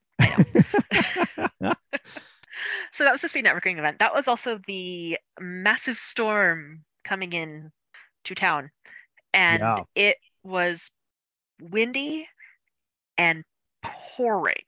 [1.62, 1.74] Know.
[2.92, 4.00] so that was the speed networking event.
[4.00, 7.72] That was also the massive storm coming in
[8.26, 8.72] to town.
[9.34, 9.84] And Yeah.
[9.96, 10.92] it was
[11.62, 12.28] windy
[13.18, 13.44] and
[13.84, 14.64] pouring.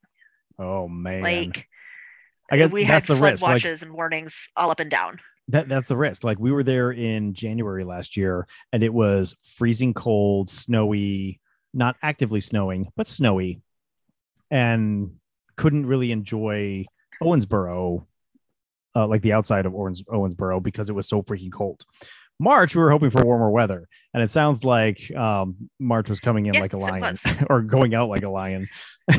[0.60, 1.21] oh man.
[1.21, 1.67] Like
[2.52, 3.43] I guess we that's had the flood risk.
[3.43, 5.19] Like watches and warnings all up and down.
[5.47, 6.24] that that's the risk.
[6.24, 11.39] Like we were there in January last year and it was freezing cold, snowy,
[11.74, 13.62] not actively snowing, but snowy.
[14.50, 15.15] And
[15.62, 16.86] couldn't really enjoy
[17.21, 18.06] Owensboro,
[18.95, 21.84] uh, like the outside of Owens, Owensboro because it was so freaking cold.
[22.39, 26.47] March, we were hoping for warmer weather, and it sounds like um, March was coming
[26.47, 27.15] in like a lion
[27.52, 28.67] or going out like a lion.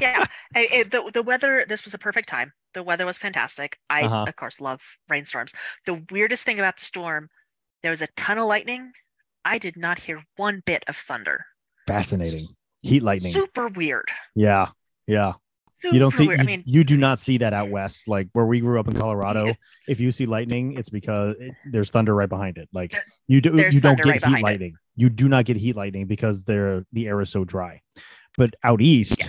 [0.00, 4.02] yeah it, the, the weather this was a perfect time the weather was fantastic i
[4.02, 4.24] Uh-huh.
[4.28, 5.52] of course love rainstorms
[5.86, 7.28] the weirdest thing about the storm
[7.82, 8.90] there was a ton of lightning
[9.44, 11.44] i did not hear one bit of thunder
[11.86, 12.48] Fascinating.
[12.82, 13.32] Heat lightning.
[13.32, 14.68] super weird Yeah.
[15.06, 15.34] Yeah.
[15.90, 16.40] You don't see weird.
[16.40, 18.06] i mean you do not see that out west.
[18.08, 19.54] Like where we grew up in Colorado,
[19.88, 21.36] if you see lightning, it's because
[21.70, 22.68] there's thunder right behind it.
[22.72, 24.42] Like There- you do you don't get right heat behind it.
[24.42, 24.74] lightning.
[24.96, 27.80] You do not get heat lightning because they're the air is so dry.
[28.36, 29.28] But out east, Yeah.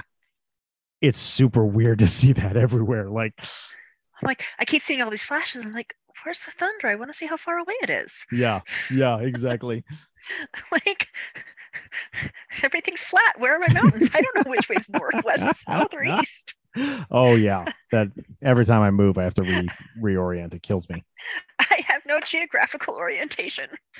[1.01, 3.09] it's super weird to see that everywhere.
[3.09, 6.95] Like i'm like i keep seeing all these flashes i'm like where's the thunder i
[6.95, 8.61] want to see how far away it is yeah,
[8.91, 9.83] yeah, exactly.
[10.71, 11.07] like
[12.61, 16.03] everything's flat where are my mountains i don't know which way's north west south or
[16.21, 16.53] east
[17.11, 17.65] oh yeah.
[17.91, 18.07] That
[18.41, 19.67] every time I move, I have to re
[20.01, 20.55] reorient.
[20.55, 21.03] It kills me.
[21.59, 23.69] i have no geographical orientation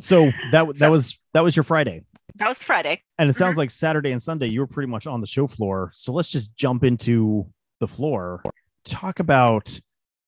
[0.00, 2.04] so that that So- was that was your Friday.
[2.36, 3.58] that was friday And it sounds Mhm.
[3.58, 5.90] like Saturday and Sunday you were pretty much on the show floor.
[5.94, 7.46] So let's just jump into
[7.80, 8.42] the floor.
[8.84, 9.78] Talk about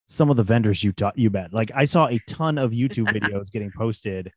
[0.07, 1.53] some of the vendors you taught you met.
[1.53, 4.33] Like I saw a ton of YouTube videos getting posted.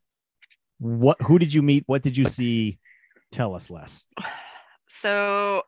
[0.83, 1.85] What who did you meet?
[1.87, 2.77] What did you see?
[3.31, 4.03] Tell us less.
[4.87, 5.63] So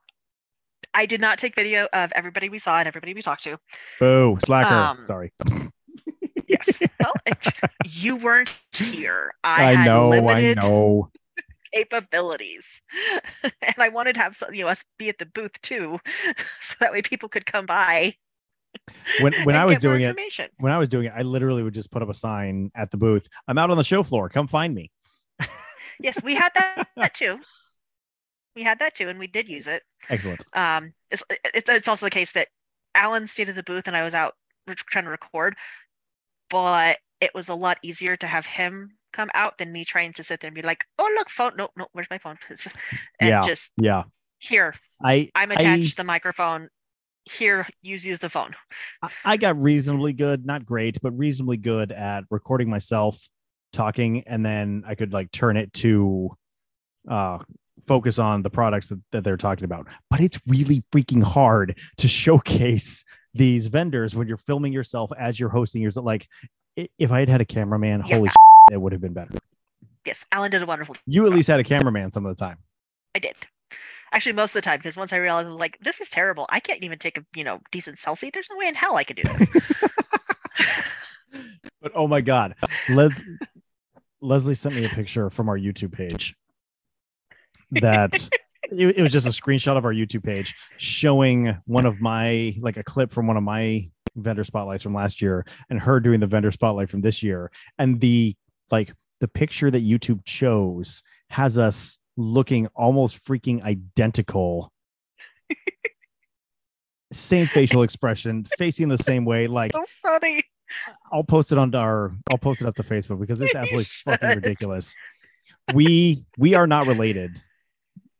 [0.93, 3.57] I did not take video of everybody we saw and everybody we talked to.
[3.97, 4.73] Boo, slacker.
[4.73, 5.33] Um, Sorry.
[6.47, 6.77] Yes.
[6.99, 7.13] well,
[7.89, 9.33] you weren't here.
[9.43, 11.09] I, I, had know, I know.
[11.73, 12.83] capabilities.
[13.43, 15.99] and I wanted to have some, you know, us be at the booth too,
[16.61, 18.13] so that way people could come by.
[19.21, 20.15] When when I was doing it,
[20.57, 22.97] when I was doing it, I literally would just put up a sign at the
[22.97, 23.27] booth.
[23.47, 24.29] I'm out on the show floor.
[24.29, 24.91] Come find me.
[25.99, 27.39] Yes, we had that, that too.
[28.55, 29.83] We had that too, and we did use it.
[30.09, 30.45] Excellent.
[30.53, 32.47] um it's, it's it's also the case that
[32.93, 34.33] alan stayed at the booth and i was out
[34.87, 35.55] trying to record
[36.49, 40.23] but it was a lot easier to have him come out than me trying to
[40.23, 42.37] sit there and be like oh look phone no no where's my phone
[43.19, 43.45] and Yeah.
[43.45, 44.03] just Yeah.
[44.39, 46.69] here I i'm attached to the microphone
[47.25, 48.55] here use use the phone
[49.01, 53.17] I- I got reasonably good, not great, but reasonably good at recording myself
[53.75, 56.31] talking, and then I could like turn it to
[57.09, 57.37] uh
[57.87, 59.87] focus on the products that, that they're talking about.
[60.09, 63.03] But it's really freaking hard to showcase
[63.35, 66.05] these vendors when you're filming yourself as you're hosting yourself.
[66.05, 66.27] Like
[66.75, 68.15] if I had had a cameraman, Yeah.
[68.15, 68.29] holy
[68.71, 69.31] it would have been better.
[70.07, 72.57] yes alan did a wonderful You at least had a cameraman some of the time.
[73.15, 73.35] i did
[74.11, 76.81] actually most of the time because once i realized like this is terrible i can't
[76.83, 79.23] even take a you know decent selfie there's no way in hell i could do
[79.23, 79.49] this
[81.81, 82.55] But oh my god,
[82.89, 83.21] Les-
[84.25, 86.35] Leslie sent me a picture from our YouTube page
[87.71, 88.13] that
[88.71, 92.77] it, it was just a screenshot of our YouTube page showing one of my like
[92.77, 96.27] a clip from one of my vendor spotlights from last year and her doing the
[96.27, 97.51] vendor spotlight from this year.
[97.77, 98.35] And the
[98.71, 104.71] like the picture that YouTube chose has us looking almost freaking identical.
[107.11, 110.43] Same facial expression facing the same way like so funny
[111.11, 114.29] I'll post it on our I'll post it up to Facebook because it's absolutely fucking
[114.29, 114.95] ridiculous.
[115.73, 117.41] We we are not related.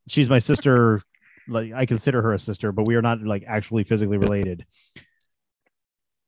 [0.07, 1.01] She's my sister.
[1.47, 4.65] Like I consider her a sister, but we are not like actually physically related.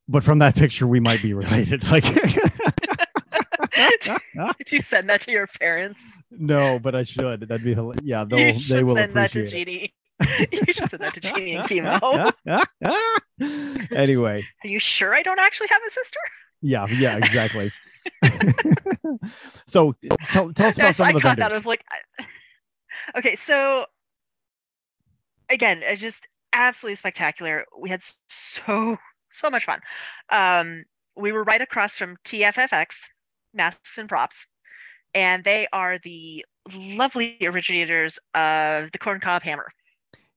[0.08, 1.84] But from that picture, we might be related.
[1.92, 2.04] Like
[4.58, 6.22] Did you send that to your parents?
[6.32, 7.42] no, but I should.
[7.42, 8.04] That'd be hilarious.
[8.04, 8.24] yeah.
[8.24, 9.94] They'll they will send that to appreciate Jeannie.
[10.52, 12.32] you should send that to Jeannie and Chemo.
[13.96, 16.20] anyway, Are you sure I don't actually have a sister?
[16.62, 17.72] yeah, yeah, exactly.
[19.68, 19.94] so
[20.30, 21.52] tell tell us about Yes, some of the I caught that.
[21.52, 21.84] I was like,
[22.20, 23.86] I- okay, so
[25.50, 27.66] again, it's just absolutely spectacular.
[27.78, 28.98] We had so
[29.32, 29.80] so much fun.
[30.32, 33.02] Um, we were right across from TFFX,
[33.54, 34.46] Masks and Props,
[35.14, 39.68] and they are the lovely originators of the corncob hammer.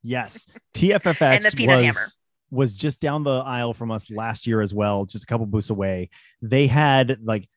[0.03, 2.07] Yes, TFFX And the peanut was hammer.
[2.51, 5.71] was just down the aisle from us last year as well, just a couple booths
[5.71, 6.11] away.
[6.43, 7.49] They had like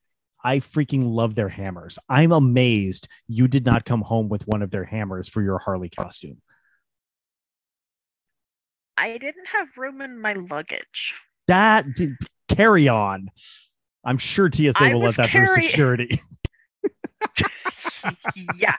[0.43, 1.97] I freaking love their hammers.
[2.09, 5.89] I'm amazed you did not come home with one of their hammers for your Harley
[5.89, 6.41] costume.
[8.97, 11.15] I didn't have room in my luggage.
[11.47, 11.85] That
[12.49, 13.29] carry on.
[14.05, 16.19] I'm sure TSA I will let that through security.
[18.57, 18.75] yeah,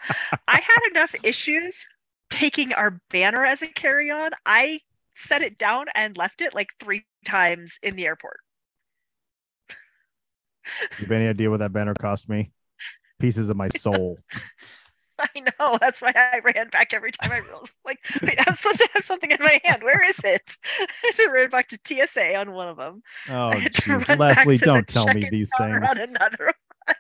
[0.46, 1.87] I had enough issues
[2.30, 4.30] taking our banner as a carry-on.
[4.46, 4.80] I
[5.14, 8.40] set it down and left it like three times in the airport.
[10.98, 12.50] you have any idea what that banner cost me?
[13.20, 14.18] Pieces of my soul.
[15.18, 15.78] I know.
[15.80, 19.04] That's why I ran back every time I realized, like, wait, I'm supposed to have
[19.04, 19.84] something in my hand.
[19.84, 20.56] Where is it?
[21.20, 23.02] I ran back to TSA on one of them.
[23.28, 24.08] Oh, I had to geez.
[24.08, 25.88] run back Leslie, don't tell me these things.
[25.88, 26.52] On another.
[26.87, 26.94] one.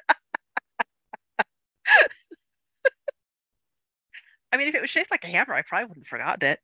[4.54, 6.60] I mean, if it was shaped like a hammer, I probably wouldn't have forgotten it.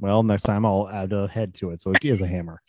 [0.00, 2.60] Well, next time I'll add a head to it, so it is a hammer.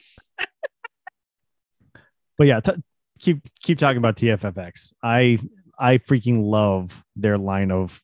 [2.38, 2.84] but yeah, t-
[3.18, 4.94] keep keep talking about TFFX.
[5.02, 5.40] I
[5.80, 8.04] I freaking love their line of,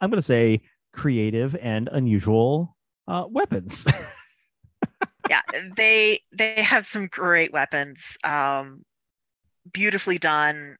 [0.00, 0.62] I'm gonna say,
[0.94, 2.74] creative and unusual
[3.06, 3.84] uh, weapons.
[5.28, 5.42] yeah
[5.76, 8.82] they they have some great weapons um
[9.74, 10.76] beautifully done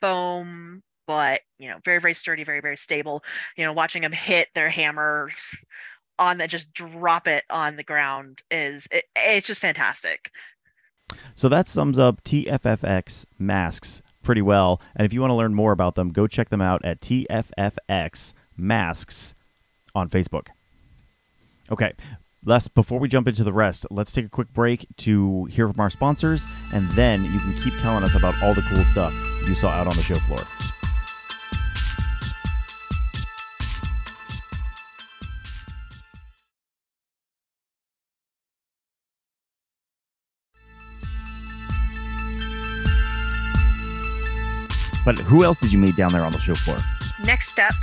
[0.00, 3.22] foam but you know very very sturdy very very stable
[3.56, 5.56] you know watching them hit their hammers
[6.18, 10.30] on that just drop it on the ground is it, it's just fantastic
[11.34, 14.80] So that sums up TFFX masks pretty well.
[14.96, 18.34] And if you want to learn more about them, go check them out at TFFX
[18.56, 19.34] masks
[19.94, 20.48] on Facebook.
[21.70, 21.92] Okay,
[22.44, 25.80] Les, before we jump into the rest, let's take a quick break to hear from
[25.80, 29.14] our sponsors, and then you can keep telling us about all the cool stuff
[29.46, 30.40] you saw out on the show floor.
[45.04, 46.78] But who else did you meet down there on the show floor?
[47.24, 47.74] next up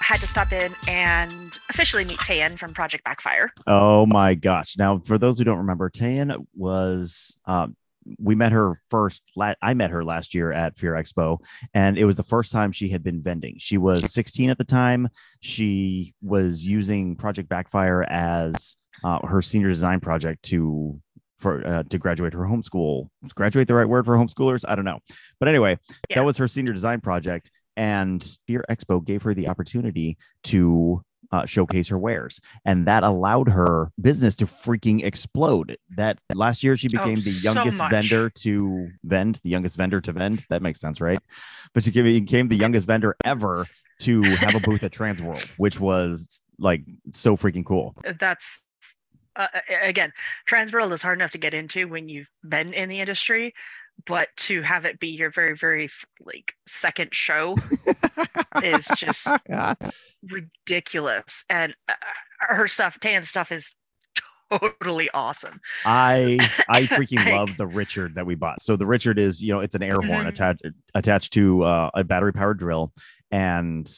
[0.00, 3.52] I had to stop in and officially meet Tayan from Project Backfire.
[3.66, 4.76] Oh my gosh!
[4.78, 7.38] Now, for those who don't remember, Tayan was.
[7.46, 7.76] Um,
[8.20, 9.22] we met her first.
[9.34, 11.38] La- I met her last year at Fear Expo,
[11.74, 13.56] and it was the first time she had been vending.
[13.58, 15.08] She was 16 at the time.
[15.40, 21.00] She was using Project Backfire as uh, her senior design project to
[21.38, 23.08] for uh, to graduate her homeschool.
[23.24, 24.64] Is graduate the right word for homeschoolers?
[24.68, 25.00] I don't know,
[25.38, 25.78] but anyway,
[26.10, 26.16] Yeah.
[26.16, 31.44] that was her senior design project, and Fear Expo gave her the opportunity to uh,
[31.44, 35.76] showcase her wares, and that allowed her business to freaking explode.
[35.96, 37.90] That last year she became the youngest much.
[37.90, 40.46] vendor to vend, the youngest vendor to vend.
[40.50, 41.18] That makes sense, right?
[41.74, 43.66] But she became the youngest vendor ever
[44.00, 47.94] to have a booth at Transworld, which was like so freaking cool.
[48.20, 48.62] that's
[49.36, 50.12] uh, a- again
[50.48, 53.54] transworld is hard enough to get into when you've been in the industry
[54.06, 55.88] but to have it be your very very
[56.24, 57.54] like second show
[58.62, 59.28] is just
[60.22, 61.94] ridiculous and uh,
[62.40, 63.74] her stuff tan's stuff is
[64.50, 68.62] totally awesome I I freaking Like- love the Richard that we bought.
[68.62, 70.28] So the Richard is, you know, it's an air horn Mhm.
[70.28, 70.62] attached
[70.94, 72.92] attached to uh, a battery powered drill,
[73.32, 73.90] and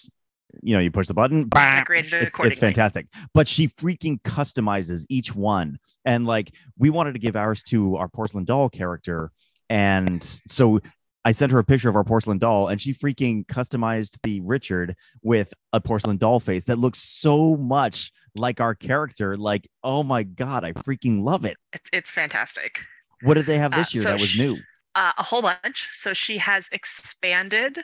[0.62, 3.06] you know, you push the button, bam, it's, it's fantastic.
[3.34, 8.08] But she freaking customizes each one, and like we wanted to give ours to our
[8.08, 9.30] porcelain doll character,
[9.68, 10.80] and so.
[11.24, 14.94] I sent her a picture of our porcelain doll, and she freaking customized the Richard
[15.22, 19.36] with a porcelain doll face that looks so much like our character.
[19.36, 21.58] Like, oh my god, I freaking love it!
[21.74, 22.80] it's, it's fantastic
[23.22, 24.56] What did they have Uh, this year so that was sh- new?
[24.94, 27.80] uh, a whole bunch so she has expanded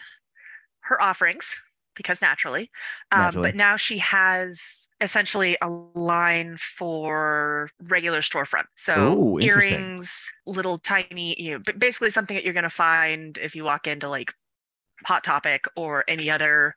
[0.83, 1.55] her offerings
[1.97, 2.71] because naturally.
[3.13, 3.49] Um, Naturally.
[3.51, 8.65] but now she has essentially a line for regular storefront.
[8.77, 13.55] So Ooh, earrings, little tiny, you know, basically something that you're going to find if
[13.55, 14.33] you walk into like
[15.05, 16.75] Hot Topic or any other,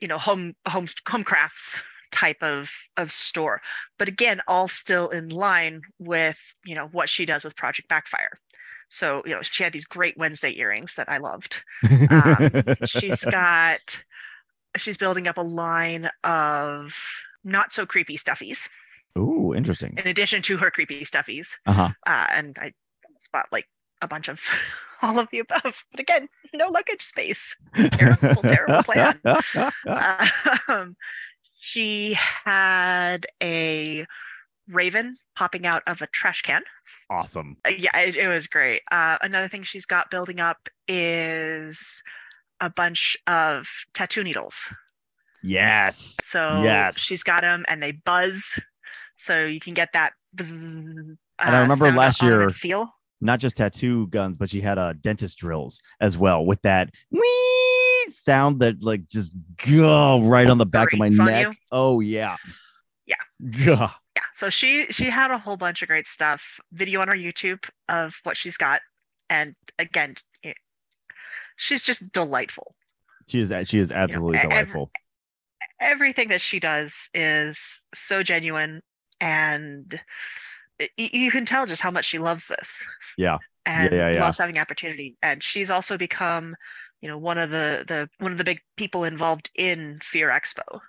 [0.00, 1.78] you know, home home home crafts
[2.10, 3.60] type of of store.
[3.98, 8.40] But again, all still in line with you know what she does with Project Backfire.
[8.88, 11.62] So you know, she had these great Wednesday earrings that I loved.
[12.10, 12.50] Um,
[12.84, 13.98] she's got
[14.78, 16.94] she's building up a line of
[17.44, 18.68] not so creepy stuffies
[19.16, 19.94] Ooh, interesting.
[19.96, 21.88] in addition to her creepy stuffies Uh huh.
[22.06, 22.72] uh, and i
[23.20, 23.68] spot like
[24.00, 24.40] a bunch of
[25.02, 29.20] all of the above but again no luggage space Terrible, terrible plan.
[30.68, 30.96] um,
[31.60, 34.06] she had a
[34.68, 36.62] raven popping out of a trash can
[37.10, 37.56] awesome.
[37.66, 42.02] uh, yeah it, it was great uh, another thing she's got building up is
[42.60, 44.68] a bunch of tattoo needles
[45.42, 46.16] Yes.
[46.24, 46.98] so Yes.
[46.98, 48.58] she's got them and they buzz
[49.16, 53.56] so you can get that buzz, And I uh, remember last year- feel Not just
[53.56, 58.82] tattoo guns, but she had uh, dentist drills as well with that wee sound that
[58.82, 59.34] like just
[59.66, 61.56] go right on the back of my neck.
[61.70, 62.36] Oh yeah.
[63.06, 63.16] Yeah.
[63.64, 63.94] Gah.
[64.16, 67.68] yeah so she she had a whole bunch of great stuff video on her youtube
[67.88, 68.80] of what she's got
[69.30, 70.16] and again
[71.58, 72.74] she's just delightful
[73.26, 74.90] She is she is absolutely ev- delightful.
[75.80, 78.80] everything that she does is so genuine
[79.20, 80.00] and
[80.96, 82.80] you can tell just how much she loves this
[83.18, 83.38] Yeah.
[83.66, 84.20] and yeah, yeah.
[84.20, 86.54] loves having opportunity and she's also become
[87.00, 90.80] you know one of the the one of the big people involved in fear expo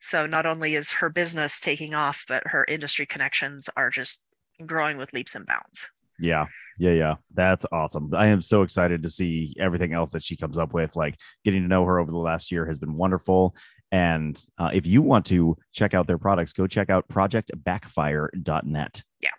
[0.00, 4.22] so not only is her business taking off but her industry connections are just
[4.66, 6.46] growing with leaps and bounds Yeah.
[6.78, 7.14] Yeah, yeah.
[7.32, 8.10] That's awesome.
[8.14, 10.96] I am so excited to see everything else that she comes up with.
[10.96, 13.54] Like getting to know her over the last year has been wonderful.
[13.92, 19.02] And uh, if you want to check out their products, go check out projectbackfire.net.
[19.20, 19.30] Yeah.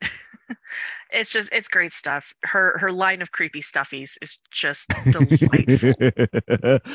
[1.12, 5.92] It's just it's great stuff her her line of creepy stuffies is just delightful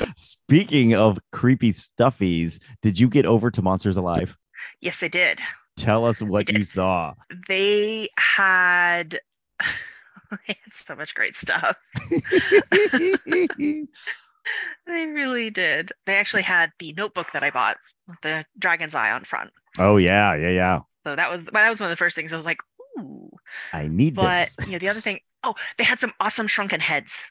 [0.18, 4.36] Speaking of creepy stuffies, did you get over to Monsters Alive?
[4.82, 5.42] yes I did
[5.76, 7.14] Tell us what you saw.
[7.48, 9.20] they had
[10.32, 11.78] they had so much great stuff
[14.86, 15.92] They really did.
[16.06, 19.52] They actually had the notebook that I bought with the dragon's eye on front.
[19.78, 20.80] oh yeah, yeah, yeah.
[21.06, 22.60] So that was that was one of the first things I was like,
[23.00, 23.30] ooh.
[23.74, 24.68] I need But this.
[24.68, 27.26] you know, the other thing, oh, they had some awesome shrunken heads.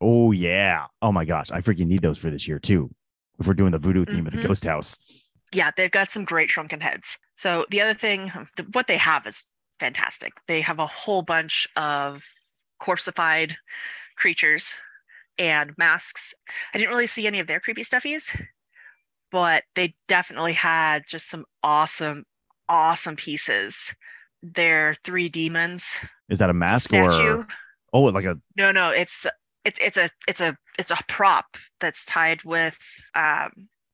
[0.00, 0.86] Oh yeah.
[1.02, 2.90] Oh my gosh, I freaking need those for this year too.
[3.38, 4.48] If we're doing the voodoo theme of the mm-hmm.
[4.48, 4.96] ghost house.
[5.52, 7.16] Yeah, they've got some great shrunken heads.
[7.34, 9.46] So the other thing, the, what they have is
[9.80, 10.32] fantastic.
[10.46, 12.24] They have a whole bunch of
[12.80, 13.54] corpseified
[14.16, 14.76] creatures
[15.38, 16.34] and masks.
[16.74, 18.34] I didn't really see any of their creepy stuffies,
[19.30, 22.24] but they definitely had just some awesome,
[22.68, 23.94] awesome pieces.
[24.42, 25.96] Their three demons
[26.28, 27.38] Is that a mask statue.
[27.38, 27.46] or
[27.92, 29.26] oh like a No, no, it's
[29.64, 32.78] it's it's a it's a it's a prop that's tied with
[33.16, 33.50] um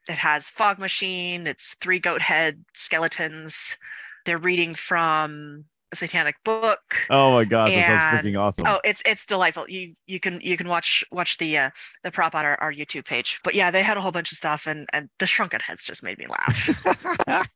[0.07, 3.79] it has fog machine, it's three goat head skeletons.
[4.27, 5.65] They're reading from
[5.95, 6.81] satanic book.
[7.11, 8.67] oh my gosh, that sounds freaking awesome.
[8.67, 9.69] Oh, it's it's delightful.
[9.69, 11.71] You you can you can watch watch the uh
[12.03, 13.41] the prop on our, our YouTube page.
[13.45, 16.03] But yeah, they had a whole bunch of stuff and and the shrunken heads just
[16.03, 17.49] made me laugh.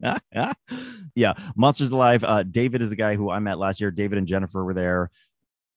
[1.14, 2.24] yeah, Monsters Alive.
[2.24, 3.90] Uh, David is the guy who I met last year.
[3.90, 5.10] David and Jennifer were there.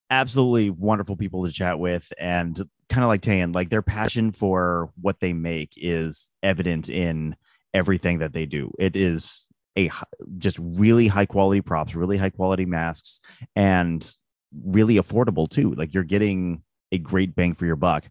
[0.09, 2.55] Absolutely wonderful people to chat with, and
[2.89, 7.35] kind of like Tan, like their passion for what they make is evident in
[7.73, 8.71] everything that they do.
[8.77, 9.89] It is a
[10.37, 13.21] just really high quality props, really high quality masks,
[13.55, 14.13] and
[14.65, 15.73] really affordable too.
[15.73, 18.09] Like you're getting a great bang for your buck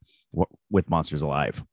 [0.70, 1.64] with Monsters Alive.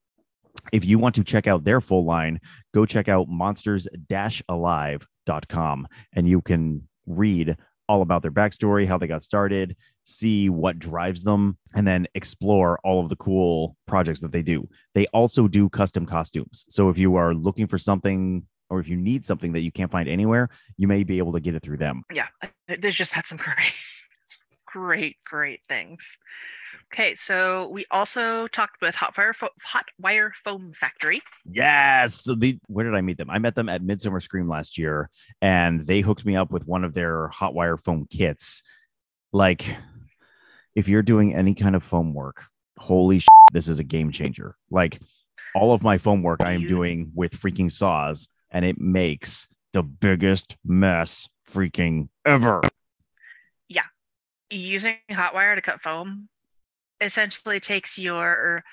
[0.73, 2.41] If you want to check out their full line,
[2.73, 7.55] go check out monsters-alive.com and you can read
[7.87, 12.79] all about their backstory, how they got started, see what drives them, and then explore
[12.83, 14.67] all of the cool projects that they do.
[14.93, 16.65] They also do custom costumes.
[16.67, 19.91] So if you are looking for something or if you need something that you can't
[19.91, 22.03] find anywhere, you may be able to get it through them.
[22.13, 22.27] yeah,
[22.67, 23.73] they- just had some great
[24.65, 26.17] great, great things.
[26.93, 31.21] Okay, so we also talked with Hotwire Fo- Hotwire Foam Factory.
[31.45, 32.21] Yes.
[32.23, 33.29] So the where did I meet them?
[33.29, 35.09] I met them at Midsummer Scream last year,
[35.41, 38.61] and they hooked me up with one of their hot wire foam kits.
[39.33, 39.65] Like,
[40.75, 42.43] if you're doing any kind of foam work,
[42.77, 44.55] holy shit, this is a game changer.
[44.69, 44.99] Like,
[45.55, 49.83] all of my foam work I am doing with freaking saws, and it makes the
[49.83, 52.61] biggest mess freaking ever.
[53.67, 53.83] Yeah.
[54.49, 56.29] Using hot wire to cut foam
[57.01, 58.63] essentially takes your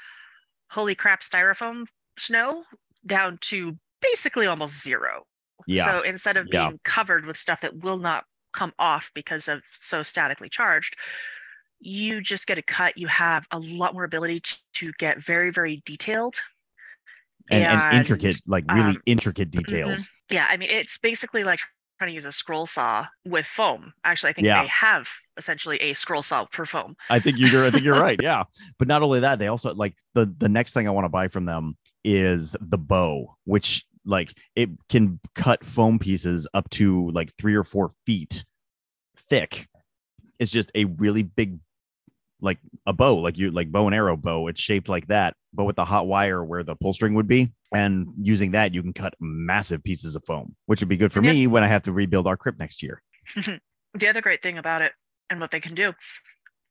[0.71, 2.65] holy crap styrofoam snow
[3.07, 5.25] down to basically almost zero.
[5.67, 5.85] Yeah.
[5.85, 6.69] So instead of Yeah.
[6.69, 10.97] being covered with stuff that will not come off because of so statically charged,
[11.81, 12.97] you just get a cut.
[12.97, 16.37] You have a lot more ability to, to get very, very detailed.
[17.51, 20.11] And, and And, intricate, like really um, intricate details.
[20.31, 21.61] Yeah, I mean, it's basically like
[21.99, 23.93] trying to use a scroll saw with foam.
[24.05, 24.63] Actually, I think Yeah.
[24.63, 26.97] they have essentially a scroll saw for foam.
[27.11, 28.19] I think you're I think you're right.
[28.23, 28.45] Yeah.
[28.79, 31.29] But not only that, they also like the the next thing I want to buy
[31.29, 37.33] from them is the bow, which like it can cut foam pieces up to like
[37.39, 38.45] three or four feet
[39.29, 39.67] thick.
[40.39, 41.59] It's just a really big
[42.41, 44.49] like a bow, like you like bow and arrow bow.
[44.49, 47.53] It's shaped like that, but with the hot wire where the pull string would be.
[47.75, 51.23] And using that, you can cut massive pieces of foam, which would be good for
[51.23, 51.33] Yeah.
[51.33, 53.03] me when I have to rebuild our crypt next year.
[53.35, 53.99] Mm-hmm.
[53.99, 54.93] The other great thing about it
[55.31, 55.93] and what they can do,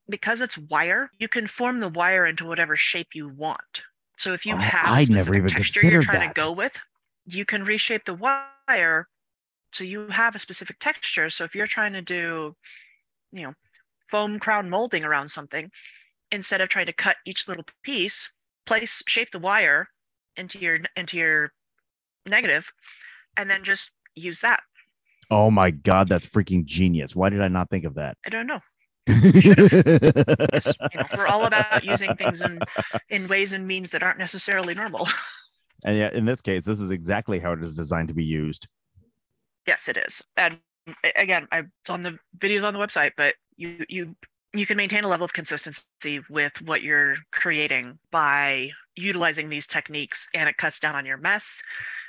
[0.10, 3.82] because it's wire, you can form the wire into whatever shape you want.
[4.18, 6.36] So if you Oh, have I'd never even texture you're trying that.
[6.36, 6.74] to go with,
[7.26, 9.08] you can reshape the wire
[9.72, 11.30] so you have a specific texture.
[11.30, 12.56] So if you're trying to do,
[13.32, 13.54] you know,
[14.14, 15.72] foam crown molding around something,
[16.32, 18.32] instead of trying to cut each little piece,
[18.68, 19.88] place shape the wire
[20.38, 21.52] into your into your
[22.28, 22.72] negative,
[23.36, 24.62] and then just use that.
[25.32, 27.16] Oh my god, that's freaking genius.
[27.16, 28.18] Why did I not think of that?
[28.26, 28.60] I don't know.
[30.94, 32.60] You know, we're all about using things in
[33.10, 35.08] in ways and means that aren't necessarily normal.
[35.86, 38.70] And yeah, in this case, this is exactly how it is designed to be used.
[39.68, 40.22] yes, it is.
[40.38, 40.62] And
[41.14, 44.16] again, I, it's on the videos on the website, but you you
[44.54, 50.28] you can maintain a level of consistency with what you're creating by utilizing these techniques,
[50.34, 51.62] and it cuts down on your mess,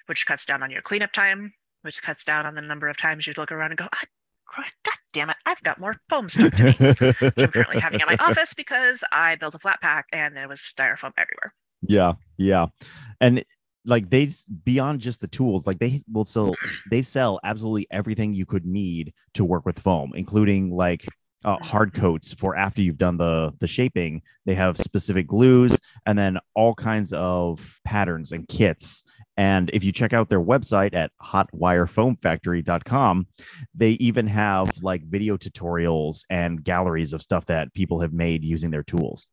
[0.07, 3.27] which cuts down on your cleanup time, which cuts down on the number of times
[3.27, 4.05] you'd look around and go, ah,
[4.57, 4.65] God
[5.13, 6.73] damn it, I've got more foam stuck to me.
[6.79, 10.49] which I'm currently having in my office because I built a flat pack and there
[10.49, 11.55] was styrofoam everywhere.
[11.87, 12.67] yeah, yeah.
[13.21, 13.45] And
[13.87, 14.31] like they
[14.65, 16.55] beyond just the tools, like they will sell
[16.91, 21.07] they sell absolutely everything you could need to work with foam, including like
[21.45, 24.23] uh, hard coats for after you've done the the shaping.
[24.47, 25.77] They have specific glues
[26.07, 29.05] and then all kinds of patterns and kits.
[29.37, 33.27] And if you check out their website at hotwirefoamfactory.com,
[33.75, 38.71] they even have like video tutorials and galleries of stuff that people have made using
[38.71, 39.27] their tools.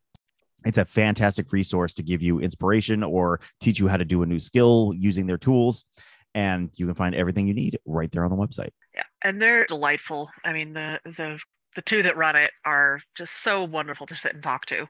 [0.66, 4.26] It's a fantastic resource to give you inspiration or teach you how to do a
[4.26, 5.86] new skill using their tools.
[6.34, 8.70] And you can find everything you need right there on the website.
[8.96, 10.30] Yeah, and they're delightful.
[10.46, 11.40] I mean, the the
[11.76, 14.88] the two that run it are just so wonderful to sit and talk to.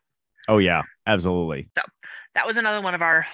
[0.48, 1.70] Oh, yeah, absolutely.
[1.78, 1.84] So
[2.36, 3.26] that was another one of our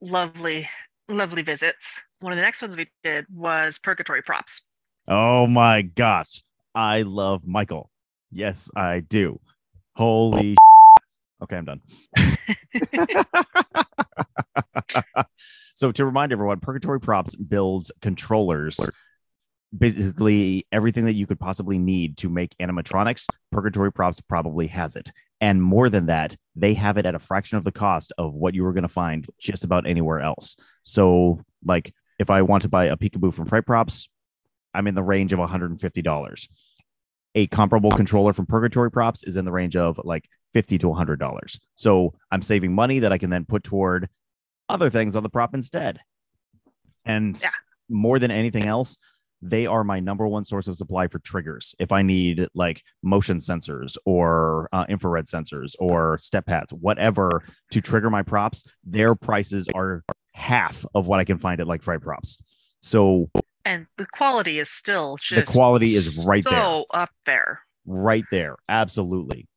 [0.00, 0.68] lovely
[1.08, 2.00] lovely visits.
[2.20, 4.62] One of the next ones we did was Purgatory Props.
[5.06, 6.42] Oh, my gosh.
[6.74, 7.90] I love Michael.
[8.30, 9.40] Yes, I do.
[9.94, 10.56] Holy.
[11.42, 11.80] okay, I'm done.
[15.74, 18.78] so, to remind everyone, Purgatory Props builds controllers.
[19.76, 25.10] Basically, everything that you could possibly need to make animatronics, Purgatory Props probably has it.
[25.40, 28.54] And more than that, they have it at a fraction of the cost of what
[28.54, 30.56] you were going to find just about anywhere else.
[30.82, 34.08] So, like, if I want to buy a peekaboo from Fright Props,
[34.72, 36.48] I'm in the range of $150.
[37.34, 41.58] A comparable controller from Purgatory Props is in the range of like 50 to $100.
[41.74, 44.08] So I'm saving money that I can then put toward
[44.70, 46.00] other things on the prop instead.
[47.04, 47.50] And Yeah.
[47.90, 48.96] more than anything else,
[49.42, 51.74] they are my number one source of supply for triggers.
[51.78, 57.80] If I need like motion sensors or uh, infrared sensors or step pads, whatever to
[57.80, 62.00] trigger my props, their prices are half of what I can find at like Fright
[62.00, 62.42] Props.
[62.80, 63.30] So
[63.64, 67.60] And the quality is still the quality is right there, so up there.
[67.84, 68.56] right there.
[68.68, 69.48] Absolutely.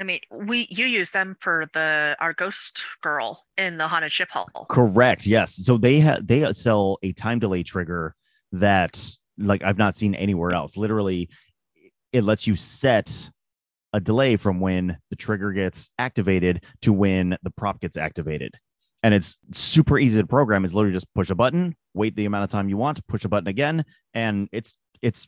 [0.00, 4.30] I mean, we you use them for the our ghost girl in the haunted ship
[4.30, 4.48] hall.
[4.68, 5.26] Correct.
[5.26, 5.54] Yes.
[5.54, 8.14] So they have they sell a time delay trigger
[8.52, 10.76] that like I've not seen anywhere else.
[10.76, 11.28] Literally,
[12.12, 13.30] it lets you set
[13.92, 18.54] a delay from when the trigger gets activated to when the prop gets activated.
[19.02, 20.64] And it's super easy to program.
[20.64, 23.28] It's literally just push a button, wait the amount of time you want, push a
[23.28, 23.84] button again,
[24.14, 25.26] and it's it's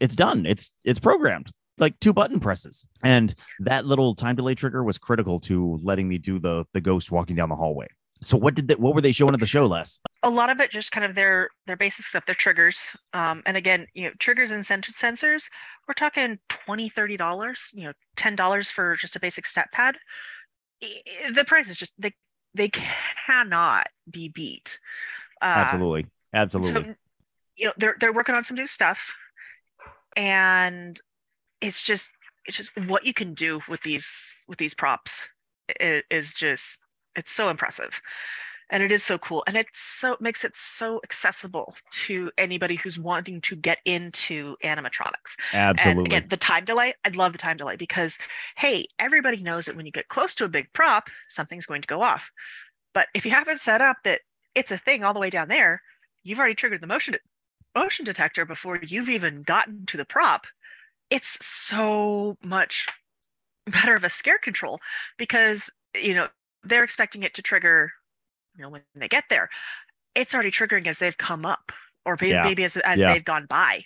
[0.00, 0.46] it's done.
[0.46, 2.86] It's it's programmed like two button presses.
[3.02, 7.12] And that little time delay trigger was critical to letting me do the the ghost
[7.12, 7.88] walking down the hallway.
[8.22, 10.00] So what did that what were they showing at the show, Les?
[10.22, 13.56] a lot of it just kind of their their basic stuff their triggers um, and
[13.56, 15.48] again you know triggers and sen- sensors
[15.86, 19.98] we're talking 20 30 dollars you know 10 dollars for just a basic step pad
[21.34, 22.12] the price is just they
[22.54, 24.78] they cannot be beat
[25.40, 26.06] uh, Absolutely.
[26.34, 26.84] Absolutely.
[26.84, 26.94] so
[27.56, 29.12] you know they're they're working on some new stuff
[30.16, 31.00] and
[31.60, 32.10] it's just
[32.46, 35.26] it's just what you can do with these with these props
[35.80, 36.80] is, is just
[37.16, 38.00] It's so impressive.
[38.70, 39.44] And it is so cool.
[39.46, 45.36] And it's so makes it so accessible to anybody who's wanting to get into animatronics.
[45.52, 46.04] Absolutely.
[46.04, 48.18] And again, the time delay, I'd love the time delay because
[48.56, 51.88] hey, everybody knows that when you get close to a big prop, something's going to
[51.88, 52.30] go off.
[52.94, 54.20] But if you haven't set up that
[54.54, 55.82] it's a thing all the way down there,
[56.22, 57.16] you've already triggered the motion
[57.74, 60.46] motion detector before you've even gotten to the prop.
[61.10, 62.86] It's so much
[63.66, 64.80] better of a scare control
[65.18, 66.28] because you know
[66.64, 67.92] they're expecting it to trigger
[68.56, 69.48] you know when they get there
[70.14, 71.72] it's already triggering as they've come up
[72.04, 72.44] or maybe, Yeah.
[72.44, 73.12] maybe as, as Yeah.
[73.12, 73.84] they've gone by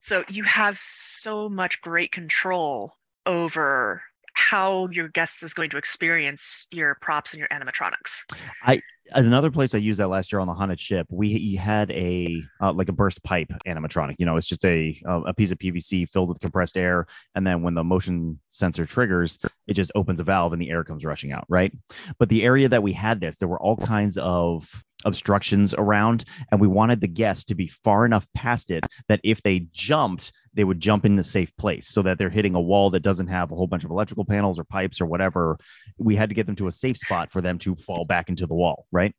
[0.00, 2.94] so you have so much great control
[3.26, 4.02] over
[4.36, 8.22] how your guest is going to experience your props and your animatronics
[8.62, 8.80] I
[9.14, 12.72] another place I used that last year on the haunted ship, we had a uh,
[12.72, 14.16] like a burst pipe animatronic.
[14.18, 17.46] You know, it's just a a a piece of PVC filled with compressed air, and
[17.46, 21.04] then when the motion sensor triggers, it just opens a valve and the air comes
[21.04, 21.44] rushing out.
[21.48, 21.72] Right,
[22.18, 26.60] but the area that we had this, there were all kinds of obstructions around and
[26.60, 30.64] we wanted the guests to be far enough past it that if they jumped they
[30.64, 33.50] would jump in a safe place so that they're hitting a wall that doesn't have
[33.50, 35.56] a whole bunch of electrical panels or pipes or whatever
[35.96, 38.46] we had to get them to a safe spot for them to fall back into
[38.46, 39.14] the wall right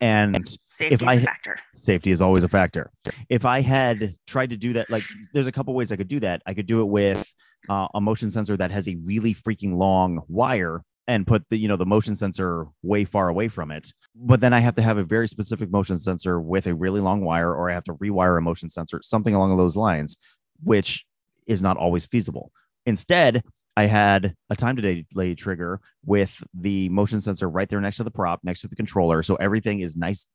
[0.00, 2.90] and safety is I a factor safety is always a factor.
[3.28, 6.20] If I had tried to do that, like there's a couple ways I could do
[6.20, 6.42] that.
[6.46, 7.32] I could do it with
[7.68, 11.68] uh, a motion sensor that has a really freaking long wire and put the you
[11.68, 13.92] know the motion sensor way far away from it.
[14.14, 17.22] But then I have to have a very specific motion sensor with a really long
[17.22, 20.16] wire, or I have to rewire a motion sensor, something along those lines,
[20.62, 21.04] which
[21.46, 22.50] is not always feasible.
[22.86, 23.42] Instead,
[23.76, 28.10] I had a time delay trigger with the motion sensor right there next to the
[28.10, 29.22] prop, next to the controller.
[29.22, 30.26] So everything is nice,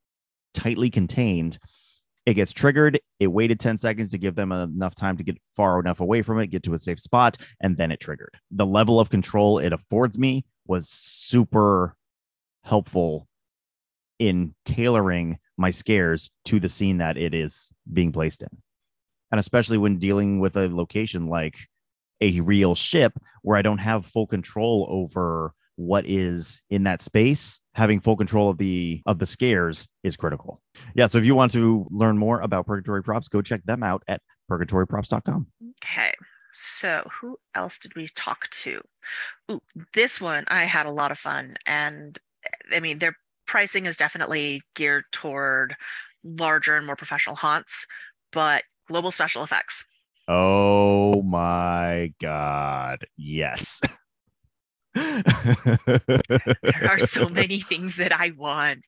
[0.52, 1.58] tightly contained.
[2.26, 3.00] It gets triggered.
[3.18, 6.38] It waited 10 seconds to give them enough time to get far enough away from
[6.38, 8.36] it, get to a safe spot, and then it triggered.
[8.50, 11.96] The level of control it affords me was super
[12.62, 13.26] helpful
[14.20, 18.48] in tailoring my scares to the scene that it is being placed in.
[19.32, 21.56] And especially when dealing with a location like
[22.20, 27.58] a real ship where I don't have full control over what is in that space,
[27.74, 30.62] having full control of the of the scares is critical.
[30.94, 34.04] Yeah, so if you want to learn more about Purgatory Props, go check them out
[34.06, 35.48] at purgatoryprops.com.
[35.82, 36.12] Okay.
[36.62, 38.82] So who else did we talk to?
[39.50, 39.62] Ooh,
[39.94, 41.54] this one I had a lot of fun.
[41.66, 42.18] And
[42.74, 45.74] I mean, their pricing is definitely geared toward
[46.22, 47.86] larger and more professional haunts,
[48.30, 49.84] but global special effects.
[50.28, 53.06] Oh my god.
[53.16, 53.80] Yes.
[54.94, 58.84] There are so many things that I want.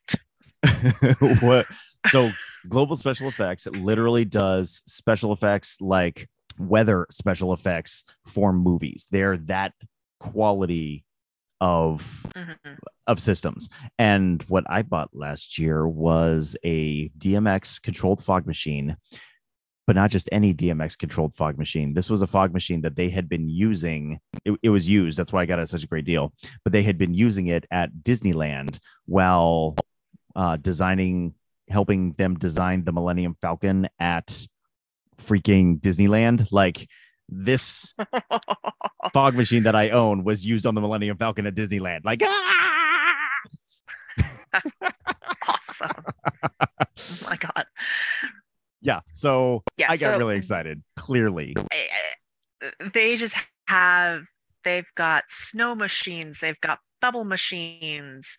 [1.21, 1.67] what
[2.11, 2.31] so
[2.69, 6.29] global special effects—it literally does special effects like
[6.59, 9.09] weather special effects for movies.
[9.11, 9.73] They're that
[10.21, 11.05] quality
[11.61, 12.57] of Mhm.
[13.07, 13.69] of systems.
[13.99, 18.97] And what i bought last year was a dmx controlled fog machine
[19.87, 21.95] but not just any dmx controlled fog machine.
[21.95, 24.21] This was a fog machine that they had been using.
[24.45, 25.19] It, it was used.
[25.19, 26.33] That's why i got it at such a great deal.
[26.63, 29.75] But they had been using it at disneyland while
[30.37, 31.35] uh, designing,
[31.69, 34.47] helping them design the Millennium Falcon at
[35.27, 36.51] freaking Disneyland.
[36.51, 36.89] Like
[37.29, 37.95] this
[39.13, 42.01] fog machine that I own was used on the Millennium Falcon at Disneyland.
[42.05, 43.29] Like, ah!
[45.49, 45.91] awesome.
[46.45, 47.65] oh my God.
[48.83, 49.01] yeah.
[49.13, 49.87] So Yeah.
[49.91, 50.83] I got so really excited.
[50.97, 51.55] Clearly,
[52.93, 53.37] they just
[53.69, 54.23] have
[54.65, 58.37] they've got snow machines they've got bubble machines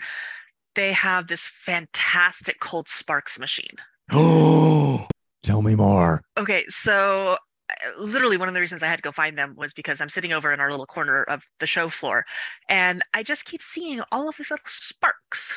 [0.75, 3.75] they have this fantastic cold sparks machine
[4.11, 5.07] oh,
[5.43, 6.21] tell me more.
[6.37, 7.37] okay so
[7.69, 10.09] uh, literally one of the reasons i had to go find them was because i'm
[10.09, 12.25] sitting over in our little corner of the show floor
[12.69, 15.53] and i just keep seeing all of these little sparks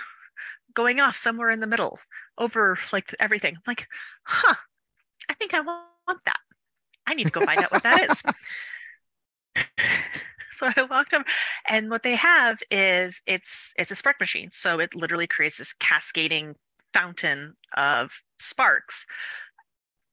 [0.74, 1.98] going off somewhere in the middle
[2.38, 3.86] over like everything I'm like
[4.24, 4.54] huh
[5.28, 6.40] i think i want that
[7.06, 8.22] i need to go find out what that is
[10.52, 11.24] so I walked over,
[11.68, 14.50] and what they have is it's it's a spark machine.
[14.52, 16.56] So it literally creates this cascading
[16.92, 19.06] fountain of sparks,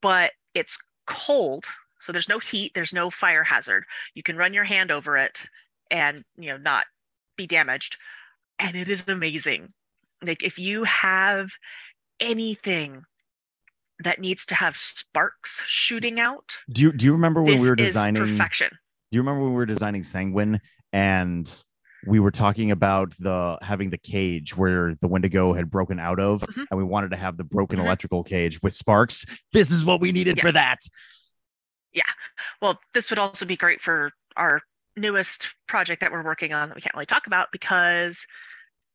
[0.04, 0.78] but it's
[1.08, 1.66] cold.
[2.00, 3.86] So there's no heat, there's no fire hazard.
[4.14, 5.42] You can run your hand over it
[5.90, 6.86] and you know not
[7.38, 7.98] be damaged.
[8.60, 9.74] And it is amazing.
[10.24, 11.54] Like if you have
[12.20, 13.04] anything
[14.04, 17.76] that needs to have sparks shooting out, Do you do you remember when we were
[17.76, 18.22] designing?
[18.22, 18.70] perfection.
[18.70, 20.60] Do you remember when we were designing Sanguine
[20.92, 21.64] and
[22.06, 26.42] we were talking about the having the cage where the Wendigo had broken out of,
[26.42, 26.66] Mhm.
[26.70, 27.86] and we wanted to have the broken Mhm.
[27.86, 29.26] electrical cage with sparks.
[29.54, 30.42] This is what we needed Yeah.
[30.44, 30.80] for that.
[31.94, 32.04] Yeah.
[32.62, 34.62] Well, this would also be great for our
[34.96, 38.26] newest project that we're working on that we can't really talk about because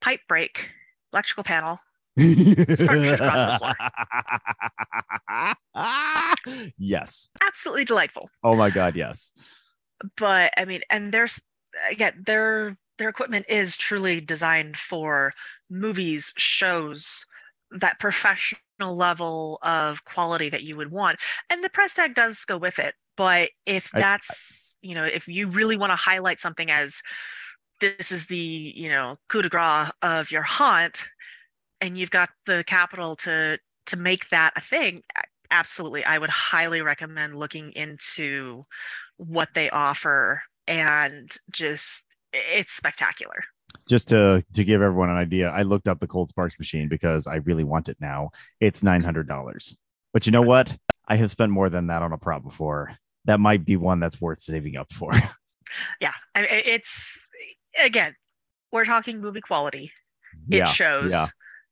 [0.01, 0.71] pipe break,
[1.13, 1.81] electrical panel.
[6.79, 7.29] yes.
[7.43, 8.31] Absolutely delightful.
[8.43, 9.31] Oh my god, yes.
[10.17, 11.41] But I mean, and there's
[11.91, 15.33] again, their their equipment is truly designed for
[15.71, 17.27] movies, shows,
[17.71, 21.19] that professional level of quality that you would want.
[21.51, 22.95] And the price tag does go with it.
[23.17, 27.03] But if that's, I, you know, if you really want to highlight something as
[27.81, 31.05] this is the, you know, coup de grace of your haunt,
[31.81, 35.03] and you've got the capital to to make that a thing,
[35.51, 36.05] absolutely.
[36.05, 38.65] I would highly recommend looking into
[39.17, 43.45] what they offer and just it's spectacular
[43.89, 47.27] just to to give everyone an idea, I looked up the Cold Sparks machine because
[47.27, 48.31] I really want it now.
[48.61, 49.77] It's nine hundred dollars.
[50.13, 50.77] But you know what?
[51.07, 52.97] I have spent more than that on a prop before.
[53.25, 55.13] That might be one that's worth saving up for.
[56.01, 57.29] yeah, it's
[57.83, 58.15] again,
[58.73, 59.93] we're talking movie quality.
[60.51, 61.13] It yeah, shows.
[61.13, 61.27] Yeah.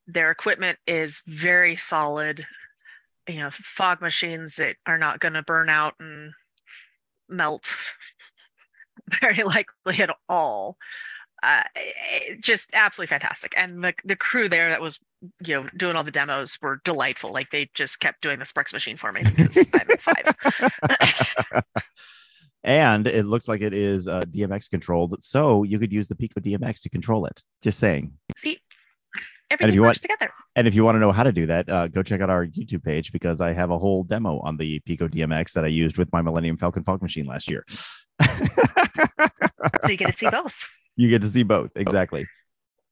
[0.06, 2.46] Their equipment is very solid.
[3.28, 6.32] You know, fog machines that are not going to burn out and
[7.28, 7.72] melt
[9.20, 10.76] very likely at all
[11.42, 11.62] uh,
[12.40, 13.52] just absolutely fantastic.
[13.56, 14.98] And the the crew there that was
[15.44, 17.32] you know doing all the demos were delightful.
[17.32, 21.62] Like they just kept doing the Sparks machine for me because I'm five.
[22.64, 26.40] and it looks like it is uh, DMX controlled, so you could use the Pico
[26.40, 27.42] DMX to control it.
[27.62, 28.12] Just saying.
[28.36, 28.58] See,
[29.50, 30.32] everything and if you works want, together.
[30.54, 32.46] And if you want to know how to do that, uh, go check out our
[32.46, 35.98] YouTube page because I have a whole demo on the Pico DMX that I used
[35.98, 37.64] with my Millennium Falcon Fog machine last year.
[38.22, 40.54] so you get to see both
[40.96, 41.70] you get to see both.
[41.76, 42.26] Exactly.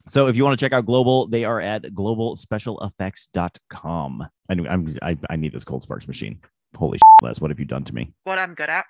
[0.07, 4.22] So if you want to check out Global, they are at globalspecialeffects.com.
[4.22, 6.40] I, I'm, I, I need this Cold Sparks machine.
[6.76, 8.12] Holy shit, Les, what have you done to me?
[8.24, 8.84] What I'm good at.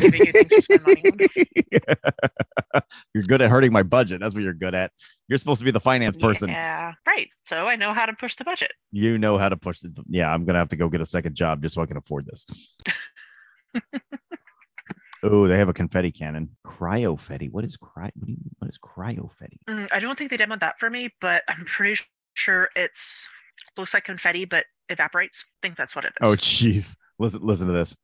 [0.00, 1.02] Giving you things to spend money
[2.72, 2.82] on.
[3.14, 4.20] you're good at hurting my budget.
[4.20, 4.92] That's what you're good at.
[5.28, 6.50] You're supposed to be the finance person.
[6.50, 7.28] Yeah, right.
[7.44, 8.72] So I know how to push the budget.
[8.92, 9.92] You know how to push it.
[10.08, 12.26] Yeah, I'm gonna have to go get a second job just so I can afford
[12.26, 12.46] this.
[15.22, 16.56] Oh, they have a confetti cannon.
[16.66, 17.50] Cryofetti.
[17.50, 18.10] What is cry?
[18.14, 19.58] What, do you, what is cryofetti?
[19.68, 22.00] Mm, I don't think they demoed that for me, but I'm pretty
[22.34, 23.28] sure it's
[23.76, 25.44] looks like confetti, but evaporates.
[25.46, 26.28] I think that's what it is.
[26.28, 26.96] Oh, jeez.
[27.20, 27.94] Listen, listen to this.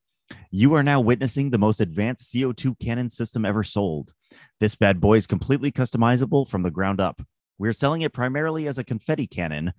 [0.50, 4.12] You are now witnessing the most advanced CO2 cannon system ever sold.
[4.60, 7.22] This bad boy is completely customizable from the ground up.
[7.58, 9.72] We're selling it primarily as a confetti cannon,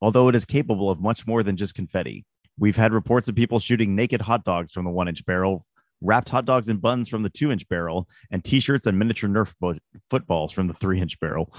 [0.00, 2.24] although it is capable of much more than just confetti.
[2.58, 5.66] We've had reports of people shooting naked hot dogs from the one inch barrel
[6.00, 9.28] wrapped hot dogs and buns from the two inch barrel, and t shirts and miniature
[9.28, 9.78] Nerf bo-
[10.10, 11.52] footballs from the three inch barrel.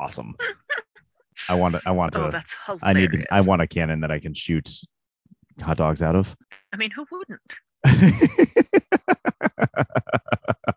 [0.00, 0.34] Awesome.
[1.48, 2.82] I want to, I want to, oh, that's hilarious.
[2.82, 4.70] I need, I want a cannon that I can shoot
[5.60, 6.36] hot dogs out of.
[6.72, 7.40] I mean, who wouldn't?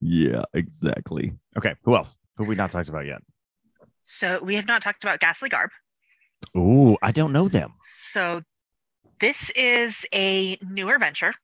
[0.00, 1.32] yeah, exactly.
[1.56, 1.74] Okay.
[1.84, 2.16] Who else?
[2.36, 3.22] Who have we not talked about yet?
[4.04, 5.70] So we have not talked about Ghastly Garb.
[6.56, 7.74] Ooh, I don't know them.
[7.82, 8.42] So
[9.20, 11.34] this is a newer venture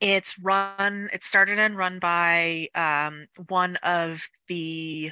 [0.00, 5.10] it's run, it started and run by um, one of the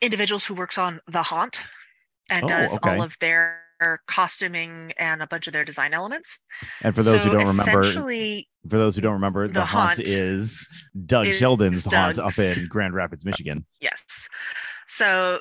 [0.00, 1.60] individuals who works on The Haunt
[2.30, 2.90] and oh, does okay.
[2.90, 3.60] all of their
[4.06, 6.38] costuming and a bunch of their design elements.
[6.82, 9.96] And for those so who don't remember, for those who don't remember, the, the haunt,
[9.96, 10.66] haunt, is
[11.06, 12.18] Doug is Sheldon's Doug's.
[12.18, 13.64] haunt up in Grand Rapids, uh, Michigan.
[13.80, 14.02] Yes.
[14.86, 15.40] So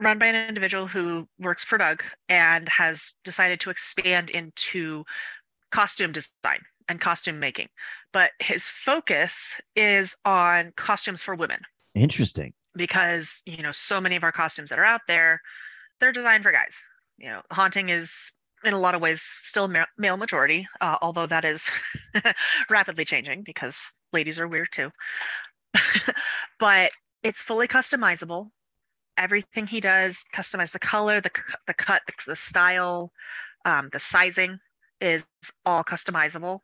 [0.00, 5.04] run by an individual who works for Doug and has decided to expand into
[5.70, 7.68] costume design and costume making,
[8.12, 11.60] but his focus is on costumes for women.
[11.94, 12.52] Interesting.
[12.74, 15.40] Because, you know, so many of our costumes that are out there,
[15.98, 16.78] they're designed for guys.
[17.18, 18.32] You know, haunting is
[18.64, 21.70] in a lot of ways still male majority, uh, although that is
[22.70, 24.90] rapidly changing because ladies are weird too.
[26.58, 26.90] but
[27.22, 28.50] it's fully customizable.
[29.16, 31.30] Everything he does, customize the color, the
[31.66, 33.12] the cut, the, the style,
[33.64, 34.58] um, the sizing
[35.00, 35.24] is
[35.64, 36.60] all customizable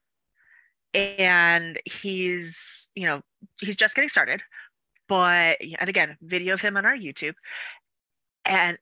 [0.94, 3.22] and he's you know
[3.60, 4.42] he's just getting started
[5.08, 7.34] but and again video of him on our youtube
[8.44, 8.78] and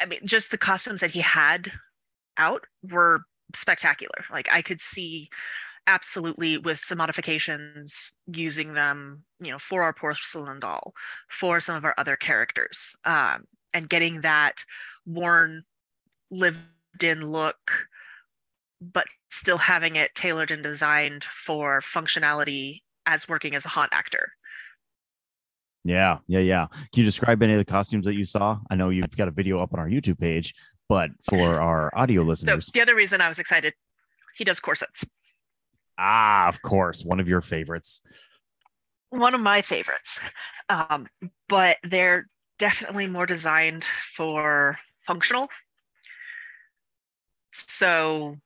[0.00, 1.72] i mean just the costumes that he had
[2.38, 3.22] out were
[3.54, 5.28] spectacular like i could see
[5.86, 10.94] absolutely with some modifications using them you know for our porcelain doll
[11.28, 14.64] for some of our other characters um, and getting that
[15.04, 15.64] worn
[16.30, 16.58] lived
[17.02, 17.88] in look
[18.80, 24.32] but still having it tailored and designed for functionality as working as a haunt actor.
[25.84, 26.66] Yeah, yeah, yeah.
[26.66, 28.58] Can you describe any of the costumes that you saw?
[28.70, 30.54] I know you've got a video up on our YouTube page,
[30.88, 32.66] but for our audio listeners.
[32.66, 33.74] So the other reason I was excited,
[34.36, 35.04] he does corsets.
[35.98, 38.00] Ah, of course, one of your favorites.
[39.10, 40.20] One of my favorites.
[40.68, 41.08] Um,
[41.48, 42.28] but they're
[42.58, 45.48] definitely more designed for functional.
[47.50, 48.36] So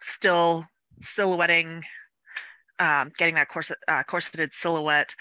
[0.00, 0.66] still
[1.00, 1.84] silhouetting,
[2.78, 5.14] um, getting that corset, uh, corseted silhouette,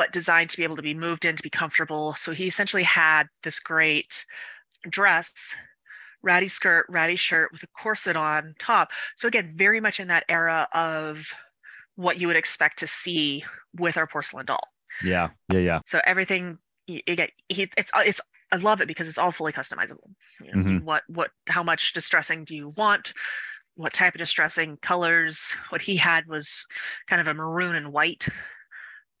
[0.00, 2.14] but designed to be able to be moved in to be comfortable.
[2.14, 4.24] So he essentially had this great
[4.88, 5.54] dress,
[6.22, 8.92] ratty skirt, ratty shirt with a corset on top.
[9.14, 11.26] So again, very much in that era of
[11.96, 13.44] what you would expect to see
[13.76, 14.66] with our porcelain doll.
[15.04, 15.80] Yeah, yeah, yeah.
[15.84, 20.14] So everything get, he, it's it's I love it because it's all fully customizable.
[20.42, 20.82] You know, Mhm.
[20.82, 23.12] What what how much distressing do you want?
[23.74, 25.54] What type of distressing colors?
[25.68, 26.64] What he had was
[27.06, 28.26] kind of a maroon and white,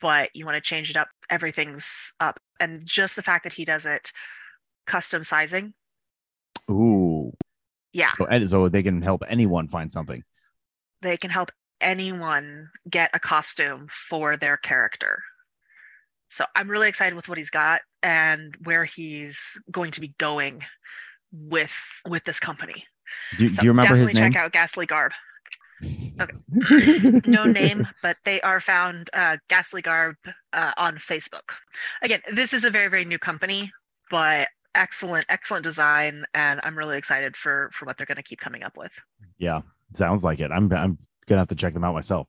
[0.00, 1.08] but you want to change it up.
[1.30, 4.12] Everything's up, and just the fact that he does it
[4.86, 5.74] custom sizing,
[6.70, 7.32] Ooh.
[7.92, 10.24] yeah, So and so they can help anyone find something.
[11.02, 15.22] they can help anyone get a costume for their character.
[16.28, 20.62] So I'm really excited with what he's got and where he's going to be going
[21.32, 21.74] with
[22.06, 22.86] with this company.
[23.36, 24.32] Do, So do you remember his definitely name?
[24.32, 25.12] check out Ghastly Garb.
[27.26, 30.16] No name, but they are found uh, Ghastly Garb
[30.52, 31.54] uh, on Facebook.
[32.02, 33.72] Again, this is a very very new company,
[34.10, 38.40] but excellent excellent design, and I'm really excited for for what they're going to keep
[38.40, 38.92] coming up with.
[39.38, 39.62] Yeah,
[39.94, 40.50] sounds like it.
[40.50, 42.28] I'm I'm gonna have to check them out myself.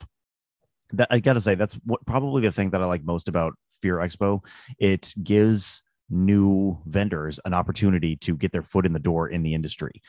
[0.93, 3.97] That I gotta say, that's what probably the thing that I like most about Fear
[3.97, 4.43] Expo.
[4.77, 9.53] It gives new vendors an opportunity to get their foot in the door in the
[9.53, 10.01] industry.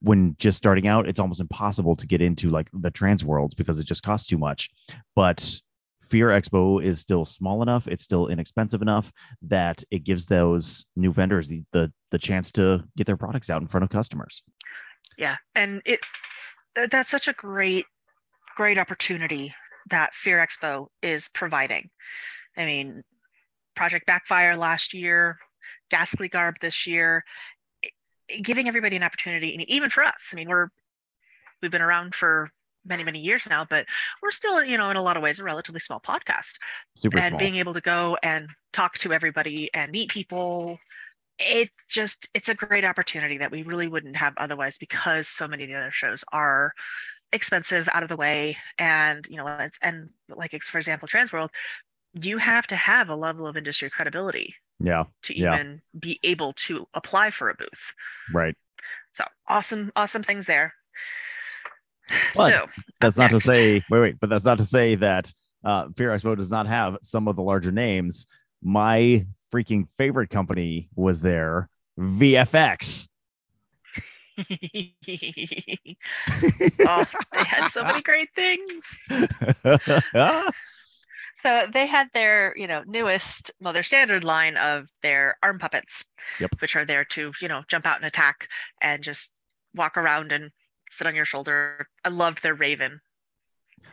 [0.00, 3.86] When just starting out, it's almost impossible to get into like the Transworlds because it
[3.86, 4.70] just costs too much.
[5.14, 5.60] But
[6.08, 9.12] Fear Expo is still small enough, it's still inexpensive enough
[9.42, 13.62] that it gives those new vendors the the, the chance to get their products out
[13.62, 14.42] in front of customers.
[15.16, 16.00] Yeah, and it
[16.90, 17.84] that's such a great
[18.56, 19.54] great opportunity
[19.90, 21.90] that Fear Expo is providing.
[22.56, 23.04] I mean,
[23.78, 25.38] Project Backfire last year,
[25.88, 27.24] Ghastly Garb this year,
[28.42, 30.30] giving everybody an opportunity, and even for us.
[30.32, 30.68] I mean, we're
[31.62, 32.50] we've been around for
[32.84, 33.86] many many years now, but
[34.20, 36.58] we're still, you know, in a lot of ways, a relatively small podcast
[36.96, 37.38] Super and small.
[37.38, 40.78] being able to go and talk to everybody and meet people
[41.38, 45.62] it's just it's a great opportunity that we really wouldn't have otherwise because so many
[45.64, 46.72] of the other shows are
[47.32, 51.50] expensive out of the way and you know and like for example transworld
[52.22, 55.54] you have to have a level of industry credibility yeah, to Yeah.
[55.54, 57.92] even be able to apply for a booth
[58.32, 58.54] right.
[59.12, 60.74] so awesome awesome things there
[62.34, 62.66] But so
[63.00, 65.32] That's not to say wait, wait, but that's not to say that
[65.64, 68.26] uh Fear Expo does not have some of the larger names.
[68.62, 73.08] My freaking favorite company was there, VFX.
[74.38, 74.44] oh
[77.32, 78.98] they had so many great things
[81.40, 86.04] So they had their, you know, newest, well, their standard line of their arm puppets,
[86.40, 86.50] Yep.
[86.60, 88.48] which are there to, you know, jump out and attack
[88.82, 89.32] and just
[89.72, 90.50] walk around and
[90.90, 91.86] sit on your shoulder.
[92.04, 93.00] I loved their Raven.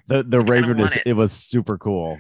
[0.08, 1.04] the the kinda Raven is it.
[1.06, 2.18] it was super cool.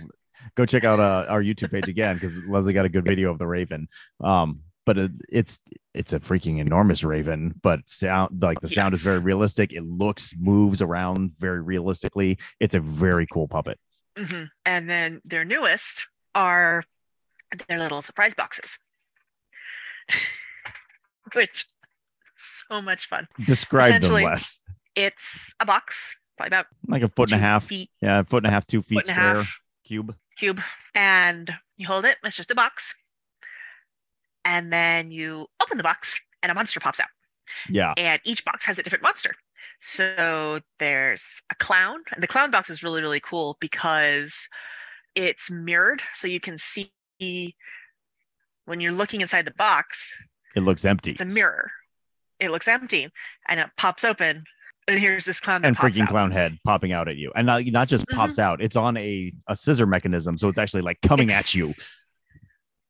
[0.53, 3.39] Go check out uh, our YouTube page again because Leslie got a good video of
[3.39, 3.87] the Raven.
[4.23, 5.57] Um, but it, it's
[5.95, 9.73] it's a freaking enormous Raven, but sound like the sound is very realistic.
[9.73, 12.37] It looks moves around very realistically.
[12.59, 13.79] It's a very cool puppet.
[14.17, 14.49] Mhm.
[14.65, 16.83] And then their newest are
[17.67, 18.77] their little surprise boxes,
[21.33, 21.65] which
[22.35, 23.27] so much fun.
[23.45, 24.59] Describe them Essentially, less.
[24.95, 27.65] It's a box, probably about Like a foot and a half.
[27.65, 29.59] feet Yeah, foot and a half, two feet foot and a square half.
[29.83, 30.15] cube.
[30.37, 30.61] cube
[30.93, 32.17] and you hold it.
[32.23, 32.93] It's just a box.
[34.43, 37.07] And then you open the box and a monster pops out.
[37.69, 37.93] Yeah.
[37.97, 39.33] And each box has a different monster.
[39.79, 41.99] So there's a clown.
[42.13, 44.47] And the clown box is really, really cool because
[45.15, 46.01] it's mirrored.
[46.13, 46.91] So you can see
[48.65, 50.13] when you're looking inside the box,
[50.55, 51.11] It looks empty.
[51.11, 51.71] it's a mirror.
[52.39, 53.09] It looks empty
[53.47, 54.43] and it pops open.
[54.87, 56.09] And here's this clown And freaking out.
[56.09, 57.31] clown head popping out at you.
[57.35, 58.17] And not, not just Mm-hmm.
[58.17, 60.37] pops out, it's on a, a scissor mechanism.
[60.37, 61.73] So it's actually like coming at you.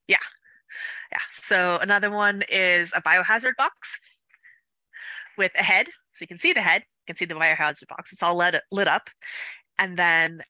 [0.08, 0.18] Yeah.
[1.12, 1.20] Yeah.
[1.34, 4.00] So another one is a biohazard box
[5.38, 5.88] with a head.
[6.16, 8.12] So you can see the head, you can see the biohazard box.
[8.12, 9.10] It's all lit, lit up.
[9.78, 10.42] And then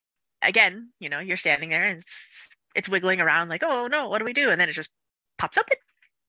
[0.41, 4.20] again, you know, you're standing there and it's, it's wiggling around like, oh no, what
[4.20, 4.49] do we do?
[4.49, 4.91] And then it just
[5.38, 5.78] pops open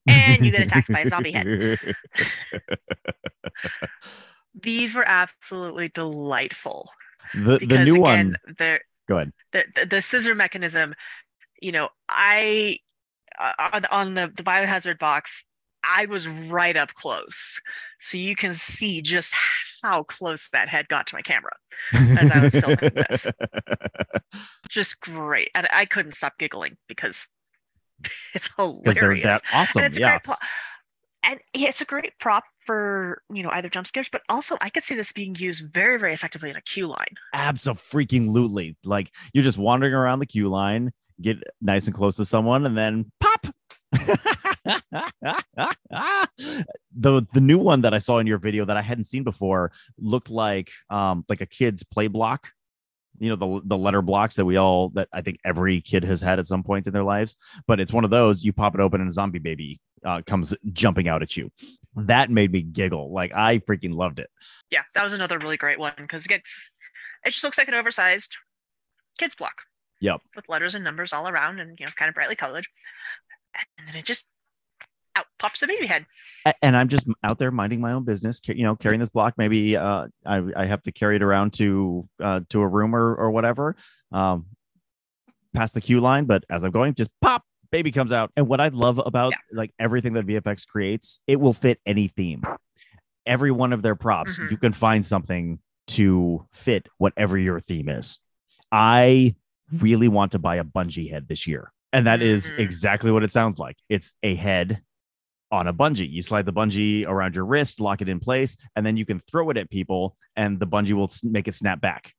[0.07, 1.79] and you get attacked by a zombie head.
[4.63, 6.91] These were absolutely delightful.
[7.35, 8.37] the, the new again, one.
[9.09, 9.33] Go ahead.
[9.53, 10.95] the, the the scissor mechanism
[11.61, 12.79] you know i
[13.39, 15.45] uh, on, on the the biohazard box
[15.87, 17.61] i was right up close
[18.01, 19.35] so you can see just
[19.83, 21.53] how close that head got to my camera
[21.93, 23.27] as I was filming this.
[24.69, 27.29] just great and i couldn't stop giggling because
[28.35, 29.25] It's because they're hilarious.
[29.25, 29.81] that awesome.
[29.83, 30.11] and it's a Yeah.
[30.11, 30.39] great plot.
[31.25, 34.85] And it's a great prop for you know either jump scares, but also I could
[34.85, 37.15] see this being used very, very effectively in a queue line.
[37.33, 38.77] Absolutely.
[38.85, 42.77] Like you're just wandering around the queue line, get nice and close to someone, and
[42.77, 43.47] then pop.
[46.97, 49.73] the the new one that I saw in your video that I hadn't seen before
[49.99, 52.49] looked like um like a kid's play block.
[53.19, 56.21] You know the the letter blocks that we all that I think every kid has
[56.21, 57.37] had at some point in their lives,
[57.67, 60.55] but it's one of those you pop it open and a zombie baby uh, comes
[60.73, 61.51] jumping out at you.
[61.97, 63.13] That made me giggle.
[63.13, 64.29] Like I freaking loved it.
[64.71, 66.41] Yeah, that was another really great one because again,
[67.25, 68.37] it just looks like an oversized
[69.19, 69.63] kids block.
[70.01, 70.21] Yep.
[70.35, 72.67] With letters and numbers all around and you know kind of brightly colored,
[73.79, 74.27] and then it just
[75.17, 76.07] out pops the baby head.
[76.63, 79.35] And I'm just out there minding my own business, you know, carrying this block.
[79.37, 83.15] Maybe uh, I, I have to carry it around to uh, to a room or,
[83.15, 83.75] or whatever,
[84.13, 84.47] um,
[85.55, 86.25] past the queue line.
[86.27, 87.43] But as I'm going, just pop,
[87.73, 88.31] baby comes out.
[88.37, 89.39] And what I love about Yeah.
[89.53, 92.43] like everything that VFX creates, it will fit any theme.
[93.25, 94.51] Every one of their props, Mhm.
[94.53, 95.59] you can find something
[95.89, 98.21] to fit whatever your theme is.
[98.71, 99.35] I
[99.73, 101.73] really want to buy a bungee head this year.
[101.93, 102.59] And that is Mhm.
[102.59, 103.77] exactly what it sounds like.
[103.89, 104.83] It's a head
[105.51, 106.11] on a bungee.
[106.11, 109.21] You slide the bungee around your wrist, lock it in place, and then you can
[109.21, 112.13] throw it at people, and the bungee will make it snap back.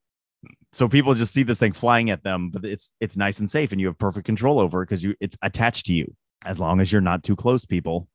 [0.71, 3.71] So people just see this thing flying at them, but it's it's nice and safe,
[3.71, 6.13] and you have perfect control over it because you it's attached to you.
[6.45, 8.07] As long as you're not too close, people.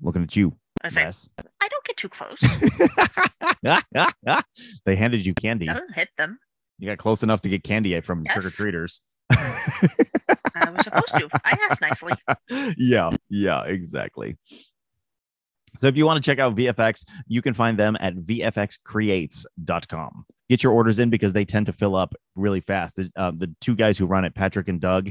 [0.00, 1.28] Looking at you, I say, yes.
[1.60, 2.40] I don't get too close.
[4.86, 5.68] they handed you candy.
[5.68, 6.38] I don't hit them.
[6.78, 8.34] You got close enough to get candy from Yes.
[8.34, 9.00] trick or treaters.
[10.56, 11.28] I was supposed to.
[11.44, 12.14] I asked nicely.
[12.76, 14.36] yeah, yeah, exactly.
[15.76, 20.26] So if you want to check out VFX, you can find them at vfxcreates.com.
[20.48, 22.96] Get your orders in because they tend to fill up really fast.
[22.96, 25.10] The, uh, the two guys who run it, Patrick and Doug,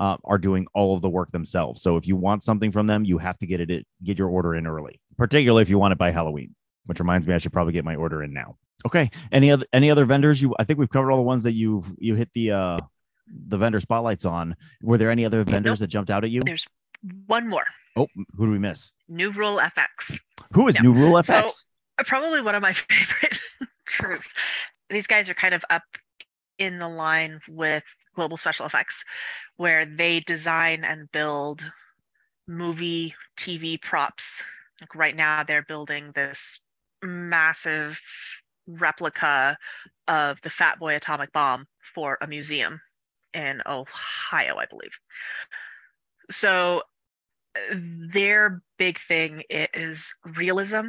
[0.00, 1.82] uh, are doing all of the work themselves.
[1.82, 4.54] So if you want something from them, you have to get it get your order
[4.54, 6.54] in early, particularly if you want it by Halloween.
[6.86, 8.58] Which reminds me, I should probably get my order in now.
[8.84, 9.10] Okay.
[9.32, 10.42] Any other any other vendors?
[10.42, 12.78] You, I think we've covered all the ones that you you hit the uh
[13.26, 14.56] the vendor spotlights on.
[14.82, 16.42] Were there any other vendors that jumped out at you?
[16.44, 16.66] There's
[17.26, 17.64] one more.
[17.96, 18.92] Oh, who do we miss?
[19.08, 20.18] New Rule FX.
[20.52, 20.82] Who is Yeah.
[20.82, 21.66] New Rule FX?
[21.98, 23.40] Uh, Probably one of my favorite
[23.98, 24.28] groups.
[24.90, 25.82] These guys are kind of up
[26.58, 27.82] in the line with
[28.14, 29.04] Global Special Effects,
[29.56, 31.64] where they design and build
[32.46, 34.42] movie, TV props.
[34.80, 36.60] Like right now, they're building this
[37.02, 38.00] massive
[38.66, 39.56] replica
[40.08, 42.80] of the Fat Boy atomic bomb for a museum
[43.34, 44.98] in Ohio, I believe.
[46.30, 46.82] So
[47.72, 50.88] their big thing is realism,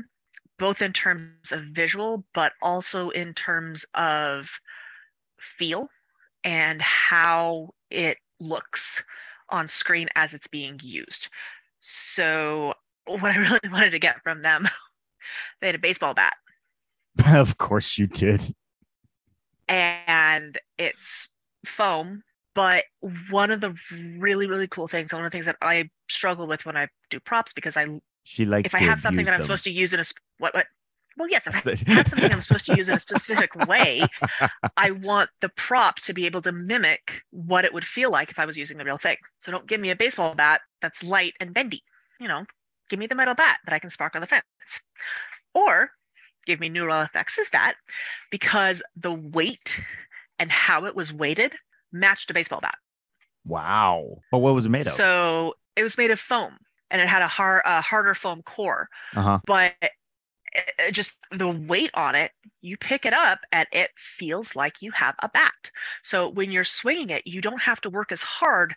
[0.58, 4.60] both in terms of visual, but also in terms of
[5.40, 5.90] feel
[6.44, 9.04] and how it looks
[9.50, 11.28] on screen as it's being used.
[11.82, 12.74] So,
[13.06, 14.68] what I really wanted to get from them,
[15.62, 16.36] they had a baseball bat
[17.24, 18.54] of course you did.
[19.68, 21.30] and it's
[21.66, 22.24] foam.
[22.56, 22.86] But
[23.30, 23.76] one of the
[24.18, 27.20] really, really cool things, one of the things that I struggle with when I do
[27.20, 27.88] props, because I
[28.24, 28.66] She likes.
[28.66, 29.44] if I have something that I'm them.
[29.44, 30.04] supposed to use in a
[30.40, 30.68] what what
[31.18, 31.62] well yes if I
[31.94, 34.04] have something I'm supposed to use in a specific way,
[34.78, 38.40] I want the prop to be able to mimic what it would feel like if
[38.40, 39.18] I was using the real thing.
[39.38, 41.82] So don't give me a baseball bat that's light and bendy.
[42.20, 42.46] You know,
[42.90, 44.44] give me the metal bat that I can spark on the fence.
[45.54, 45.92] Or
[46.46, 47.76] give me New Rule FX's bat
[48.32, 49.82] because the weight
[50.40, 51.56] and how it was weighted
[51.92, 52.76] matched a baseball bat.
[53.46, 54.18] Wow.
[54.32, 54.94] But what was it made of?
[54.94, 56.58] So it was made of foam
[56.90, 59.40] and it had a, har- a harder foam core uh huh.
[59.46, 59.92] but it-
[60.54, 62.32] it just the weight on it
[62.62, 65.70] you pick it up and it feels like you have a bat
[66.02, 68.74] so when you're swinging it you don't have to work as hard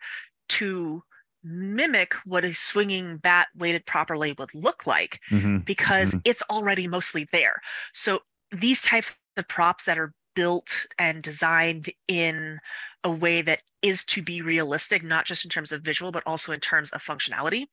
[0.49, 1.05] to
[1.45, 7.29] mimic what a swinging bat weighted properly would look like hmm because it's already mostly
[7.31, 7.63] there
[7.95, 8.19] so
[8.51, 12.61] these types of props that are built and designed in
[13.03, 16.53] a way that is to be realistic not just in terms of visual but also
[16.53, 17.67] in terms of functionality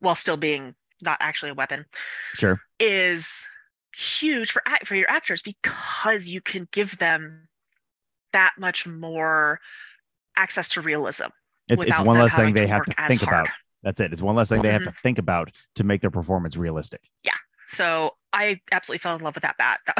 [0.00, 1.86] while still being not actually a weapon
[2.34, 2.60] Sure.
[2.78, 3.46] is
[3.96, 7.48] huge for for your actors because you can give them
[8.34, 9.58] that much more
[10.36, 11.24] access to realism.
[11.68, 13.46] It, it's without one less thing they to have to think hard.
[13.46, 13.54] about.
[13.82, 14.12] That's it.
[14.12, 15.02] It's one less thing they have to mm-hmm.
[15.02, 17.00] think about to make their performance realistic.
[17.24, 17.32] Yeah.
[17.66, 19.80] So I absolutely fell in love with that bat.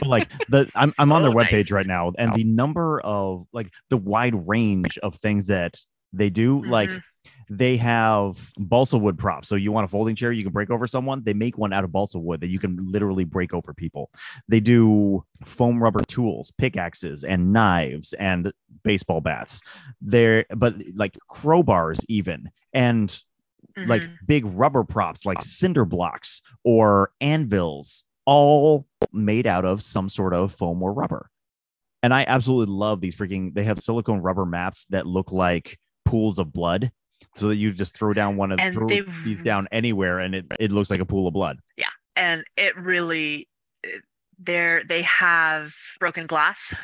[0.00, 1.70] But like the I'm I'm on their So webpage nice.
[1.70, 5.78] right now, and the number of like the wide range of things that
[6.12, 7.02] they do, like Mhm.
[7.48, 9.48] They have balsa wood props.
[9.48, 11.22] So you want a folding chair you can break over someone?
[11.24, 14.10] They make one out of balsa wood that you can literally break over people.
[14.48, 18.52] They do foam rubber tools, pickaxes and knives and
[18.82, 19.60] baseball bats.
[20.00, 23.16] They're but like crowbars even and
[23.86, 24.16] like Mhm.
[24.26, 30.52] big rubber props like cinder blocks or anvils all made out of some sort of
[30.52, 31.30] foam or rubber.
[32.02, 36.38] And I absolutely love these freaking they have silicone rubber mats that look like pools
[36.38, 36.90] of blood
[37.34, 40.46] so that you just throw down one of throw they- these down anywhere and it,
[40.60, 41.58] it looks like a pool of blood.
[41.76, 41.88] Yeah.
[42.14, 43.48] And it really
[44.38, 46.74] there they have broken glass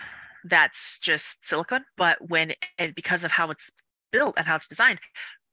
[0.45, 3.70] that's just silicone but when and because of how it's
[4.11, 4.99] built and how it's designed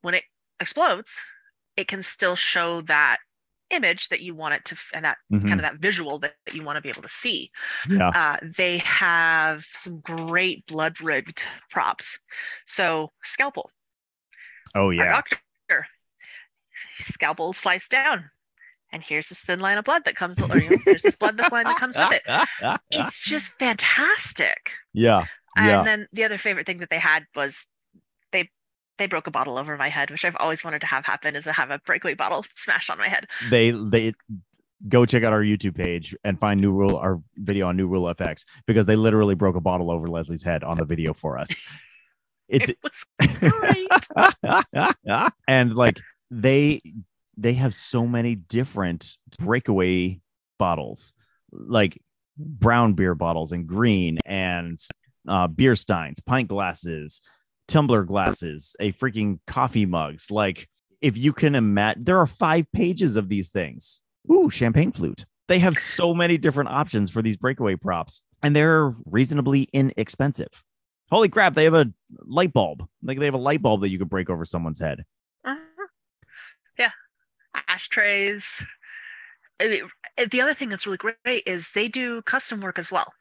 [0.00, 0.24] when it
[0.58, 1.20] explodes
[1.76, 3.18] it can still show that
[3.70, 5.48] image that you want it to and that Mhm.
[5.48, 7.50] kind of that visual that, that you want to be able to see
[7.88, 8.10] Yeah.
[8.14, 12.18] uh, they have some great blood rigged props
[12.66, 13.70] so scalpel
[14.74, 15.22] Oh our yeah.
[15.22, 15.86] doctor
[16.98, 18.30] scalpel sliced down
[18.92, 21.40] and here's this thin line of blood that comes or you know, there's this blood
[21.52, 22.22] line that comes with it
[22.90, 25.24] it's just fantastic yeah.
[25.56, 25.82] and Yeah.
[25.84, 27.66] then the other favorite thing that they had was
[29.00, 31.44] they broke a bottle over my head which i've always wanted to have happen is
[31.44, 34.12] to have a breakaway bottle smashed on my head they they
[34.88, 38.12] go check out our YouTube page and find new rule our video on new rule
[38.14, 41.62] FX because they literally broke a bottle over Leslie's head on the video for us.
[42.52, 43.04] It's it was
[43.38, 46.00] great and like
[46.32, 46.82] they
[47.36, 50.20] they have so many different breakaway
[50.58, 51.12] bottles
[51.52, 52.02] like
[52.36, 54.80] brown beer bottles and green and
[55.28, 57.20] uh, beer steins pint glasses
[57.70, 60.30] tumbler glasses a freaking coffee mugs.
[60.30, 60.68] Like
[61.00, 64.00] if you can imagine there are five pages of these things.
[64.30, 65.24] Ooh champagne flute.
[65.48, 70.62] They have so many different options for these breakaway props and they're reasonably inexpensive.
[71.10, 71.90] Holy crap they have a
[72.26, 72.86] light bulb.
[73.02, 75.04] Like they have a light bulb that you could break over someone's head.
[75.46, 75.58] Mhm.
[76.78, 76.90] yeah.
[77.68, 78.62] Ashtrays.
[79.60, 79.82] I mean,
[80.18, 83.12] uh, the other thing that's really great is they do custom work as well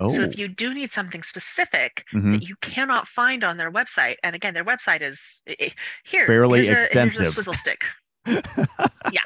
[0.00, 2.32] oh so if you do need something specific mhm.
[2.32, 4.16] that you cannot find on their website.
[4.22, 5.70] And again, their website is eh, eh,
[6.04, 6.26] here.
[6.26, 7.84] Fairly here's a- here's a, swizzle stick.
[8.26, 9.22] yeah,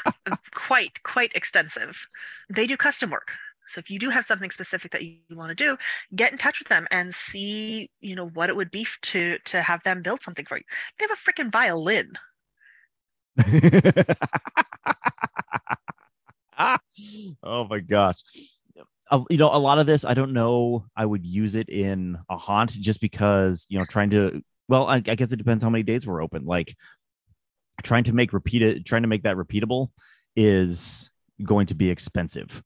[0.52, 2.07] quite quite extensive.
[2.48, 3.32] They do custom work.
[3.66, 5.78] So if you do have something specific that you want to do,
[6.14, 9.62] get in touch with them and see, you know, what it would be to to
[9.62, 10.64] have them build something for you.
[10.98, 12.18] They have a freaking violin.
[17.42, 18.22] oh my gosh.
[19.31, 20.87] You know, a lot of this, I don't know.
[20.97, 24.97] I would use it in a haunt just because, you know, trying to, well, I,
[24.97, 26.45] I guess it depends how many days we're open.
[26.45, 26.75] Like
[27.83, 29.89] trying to make repeated, trying to make that repeatable
[30.37, 31.11] is
[31.43, 32.62] going to be expensive.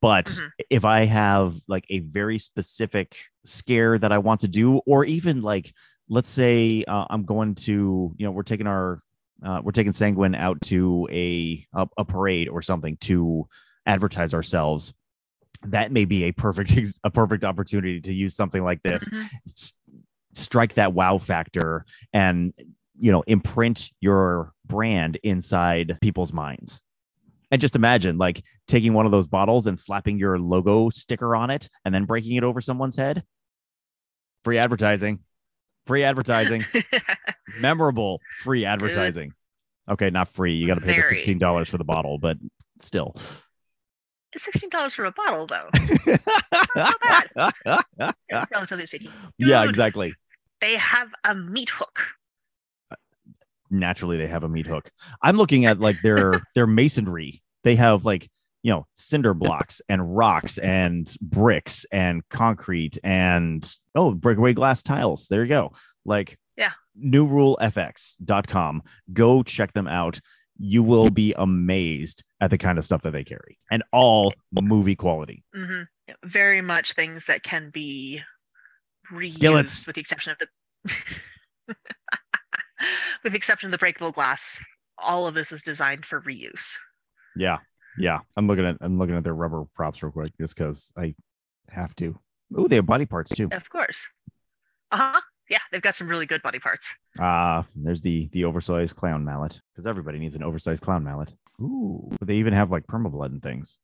[0.00, 0.50] But Mhm.
[0.70, 5.42] if I have like a very specific scare that I want to do, or even
[5.42, 5.72] like,
[6.08, 9.02] let's say uh, I'm going to, you know, we're taking our,
[9.42, 13.48] uh, we're taking Sanguine out to a, a a parade or something to
[13.86, 14.92] advertise ourselves.
[15.66, 19.04] That may be a perfect a perfect opportunity to use something like this.
[19.04, 19.28] Mhm.
[19.46, 19.74] S-
[20.34, 21.84] strike that wow factor
[22.14, 22.54] and
[22.98, 26.80] you know imprint your brand inside people's minds.
[27.50, 31.50] And just imagine like taking one of those bottles and slapping your logo sticker on
[31.50, 33.24] it and then breaking it over someone's head.
[34.44, 35.20] Free advertising.
[35.86, 36.64] Free advertising.
[37.58, 39.34] Memorable free advertising.
[39.90, 40.54] Okay, not free.
[40.54, 41.02] You got to pay Very.
[41.02, 42.38] the sixteen dollars for the bottle, but
[42.80, 43.14] still.
[44.34, 45.68] It's sixteen dollars for a bottle, though.
[47.36, 48.12] Yeah,
[48.52, 49.10] relatively speaking.
[49.38, 50.14] yeah, exactly.
[50.60, 52.00] They have a meat hook.
[53.70, 54.90] Naturally, they have a meat hook.
[55.22, 57.42] I'm looking at like their their masonry.
[57.64, 58.28] They have like
[58.62, 65.26] you know cinder blocks and rocks and bricks and concrete and oh breakaway glass tiles.
[65.28, 65.72] There you go.
[66.04, 66.72] Like Yeah.
[67.02, 68.82] newrulefx.com.
[69.12, 70.20] Go check them out.
[70.64, 74.94] You will be amazed at the kind of stuff that they carry and all movie
[74.94, 75.42] quality.
[75.52, 75.82] hmm
[76.24, 78.20] Very much things that can be
[79.12, 79.86] reused, Skillets.
[79.88, 81.74] with the exception of the
[83.24, 84.62] with the exception of the breakable glass.
[84.98, 86.74] All of this is designed for reuse.
[87.34, 87.58] Yeah.
[87.98, 88.20] Yeah.
[88.36, 91.14] I'm looking at I'm looking at their rubber props real quick just because I
[91.70, 92.16] have to.
[92.56, 93.48] Oh, they have body parts too.
[93.50, 94.04] Of course.
[94.92, 95.20] Uh huh.
[95.52, 96.88] Yeah, they've got some really good body parts.
[97.20, 101.34] Ah, there's the the oversized clown mallet because everybody needs an oversized clown mallet.
[101.60, 103.76] Ooh, but they even have like permablood and things.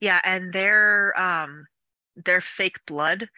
[0.00, 1.64] Yeah, and their um
[2.14, 3.30] their fake blood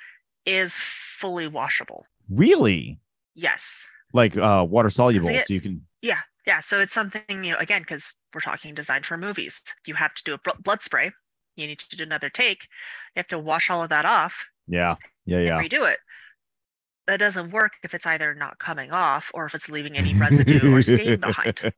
[0.44, 2.06] is fully washable.
[2.28, 2.98] Really?
[3.36, 3.86] Yes.
[4.12, 6.62] Like uh water soluble, it- so you can Yeah, yeah.
[6.62, 9.62] So it's something you know again because we're talking designed for movies.
[9.86, 11.12] You have to do a bl- blood spray.
[11.54, 12.64] You need to do another take.
[13.14, 15.60] You have to wash all of that off yeah, yeah, yeah.
[15.60, 15.98] redo it.
[17.06, 20.74] That doesn't work if it's either not coming off or if it's leaving any residue
[20.74, 21.72] or stain behind.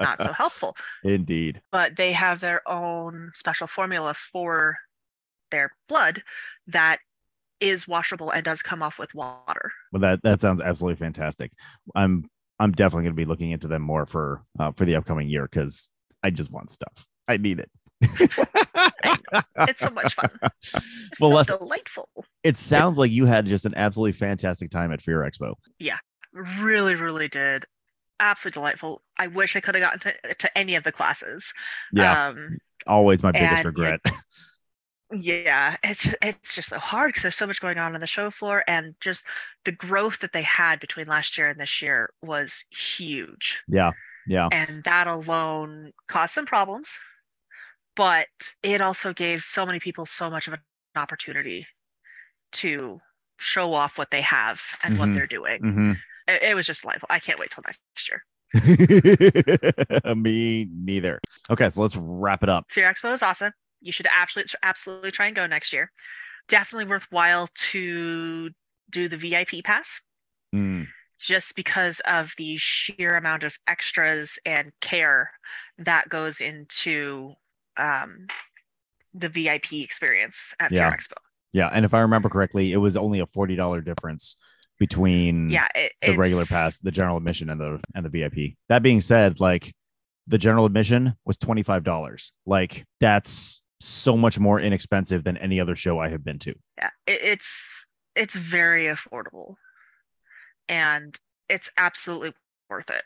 [0.00, 0.76] Not so helpful.
[1.04, 1.60] Indeed.
[1.70, 4.78] But they have their own special formula for
[5.50, 6.22] their blood
[6.66, 6.98] that
[7.60, 9.72] is washable and does come off with water.
[9.92, 11.52] Well, that that sounds absolutely fantastic.
[11.94, 12.28] I'm
[12.58, 15.42] I'm definitely going to be looking into them more for uh, for the upcoming year
[15.42, 15.88] because
[16.22, 17.06] I just want stuff.
[17.28, 17.70] I need it.
[19.66, 20.30] It's so much fun.
[20.42, 22.08] It's Well, so Les- delightful.
[22.42, 25.54] It sounds like you had just an absolutely fantastic time at Fear Expo.
[25.78, 25.96] Yeah,
[26.32, 27.64] really, really did.
[28.20, 29.02] Absolutely delightful.
[29.18, 31.52] I wish I could have gotten to, to any of the classes.
[31.92, 34.00] Yeah, Um, always my biggest regret.
[35.20, 38.06] yeah it's ju- it's just so hard because there's so much going on on the
[38.06, 39.24] show floor and just
[39.64, 43.92] the growth that they had between last year and this year was huge yeah,
[44.26, 46.98] yeah, and that alone caused some problems
[47.96, 48.28] but
[48.62, 50.60] it also gave so many people so much of an
[50.96, 51.66] opportunity
[52.52, 53.00] to
[53.38, 55.14] show off what they have and what Mhm.
[55.14, 55.60] they're doing.
[55.60, 55.92] Hmm
[56.28, 57.08] it, it was just delightful.
[57.10, 58.24] I can't wait till next year.
[60.16, 61.20] Me neither.
[61.50, 62.66] Okay, so let's wrap it up.
[62.70, 63.52] fear expo is awesome.
[63.80, 65.90] You should absolutely absolutely try and go next year.
[66.48, 68.50] Definitely worthwhile to
[68.90, 70.00] do the vip pass
[70.54, 70.84] Mm,
[71.18, 75.30] just because of the sheer amount of extras and care
[75.78, 77.34] that goes into
[77.76, 78.26] um,
[79.12, 80.90] the VIP experience at Yeah.
[80.90, 81.16] Fear Expo.
[81.52, 84.36] yeah, and if I remember correctly, it was only a forty dollar difference
[84.78, 88.56] between Yeah, it, the regular pass, the general admission, and the and the VIP.
[88.68, 89.72] That being said, like
[90.26, 92.32] the general admission was twenty five dollars.
[92.46, 96.54] Like that's so much more inexpensive than any other show I have been to.
[96.78, 99.54] Yeah, it, it's it's very affordable,
[100.68, 101.18] and
[101.48, 102.32] it's absolutely
[102.70, 103.02] worth it.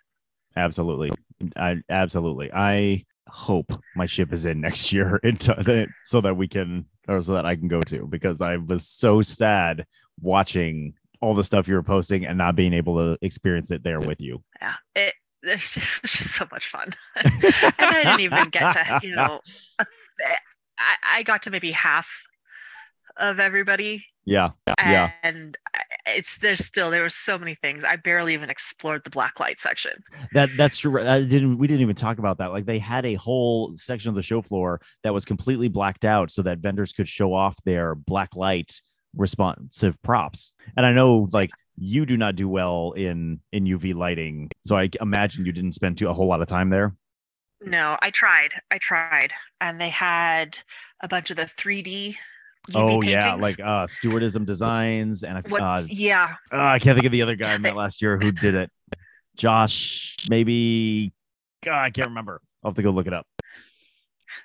[0.57, 1.11] Absolutely,
[1.57, 2.51] I absolutely.
[2.53, 7.23] I hope my ship is in next year into the, so that we can or
[7.23, 9.87] so that I can go to because I was so sad
[10.21, 13.99] watching all the stuff you were posting and not being able to experience it there
[13.99, 14.43] with you.
[14.61, 15.15] Yeah, it
[15.45, 15.63] was
[16.03, 17.27] just so much fun, and
[17.79, 19.41] I didn't even get to you know,
[19.79, 22.09] I I got to maybe half
[23.19, 25.11] of everybody Yeah, yeah.
[25.23, 25.57] and
[26.07, 29.61] it's there's still there were so many things i barely even explored the black light
[29.61, 29.93] section
[30.33, 31.01] That that's true.
[31.03, 32.53] I didn't we didn't even talk about that.
[32.53, 36.31] Like they had a whole section of the show floor that was completely blacked out
[36.31, 38.81] so that vendors could show off their black light
[39.17, 40.53] responsive props.
[40.77, 44.91] And I know like you do not do well in in UV lighting, so I
[45.01, 46.95] imagine you didn't spend too, a whole lot of time there.
[47.61, 50.59] no i tried i tried and they had
[51.03, 52.17] a bunch of the 3d
[52.75, 57.23] Oh yeah, like uh stewardism designs and uh, yeah uh, I can't think of the
[57.23, 58.71] other guy I met last year who did it.
[59.37, 61.13] Josh, maybe.
[61.65, 62.41] God, I can't remember.
[62.63, 63.27] I'll have to go look it up.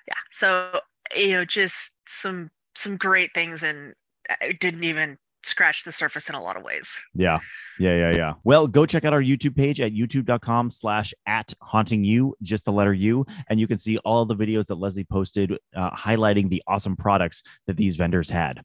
[0.08, 0.80] yeah so
[1.16, 3.94] you know just some some great things and
[4.42, 7.40] it didn't even scratch the surface in a lot of ways Yeah.
[7.80, 7.96] Yeah.
[7.96, 8.16] Yeah.
[8.16, 8.34] Yeah.
[8.44, 12.72] Well, go check out our YouTube page at youtube.com slash at Haunting U, just the
[12.72, 13.26] letter U.
[13.48, 17.44] And you can see all the videos that Leslie posted uh, highlighting the awesome products
[17.68, 18.62] that these vendors had.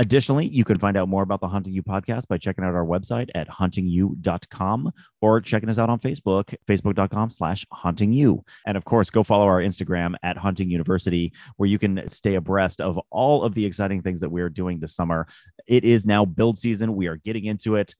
[0.00, 2.86] Additionally, you can find out more about the Haunting U podcast by checking out our
[2.86, 8.40] website at hauntingu.com or checking us out on Facebook, facebook.com slash hauntingu.
[8.64, 12.80] And of course, go follow our Instagram at haunting university, where you can stay abreast
[12.80, 15.26] of all of the exciting things that we're doing this summer.
[15.66, 16.94] It is now build season.
[16.94, 17.96] We are getting into it.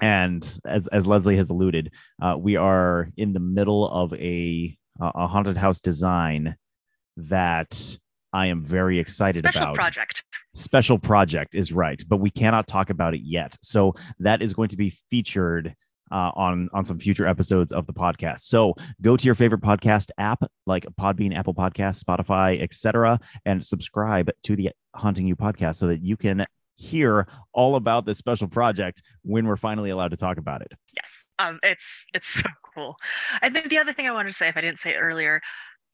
[0.00, 5.28] And as, as Leslie has alluded, uh, we are in the middle of a, a
[5.28, 6.56] haunted house design
[7.16, 7.96] that
[8.32, 12.90] I am very excited special about project special project is right, but we cannot talk
[12.90, 13.56] about it yet.
[13.62, 15.74] So that is going to be featured
[16.10, 18.40] uh, on on some future episodes of the podcast.
[18.40, 24.30] So go to your favorite podcast app like Podbean, Apple Podcasts, Spotify, etc., and subscribe
[24.44, 26.44] to the Haunting U podcast so that you can
[26.76, 30.72] hear all about this special project when we're finally allowed to talk about it.
[30.96, 32.96] yes um it's it's so cool
[33.42, 35.40] i think the other thing i wanted to say if i didn't say it earlier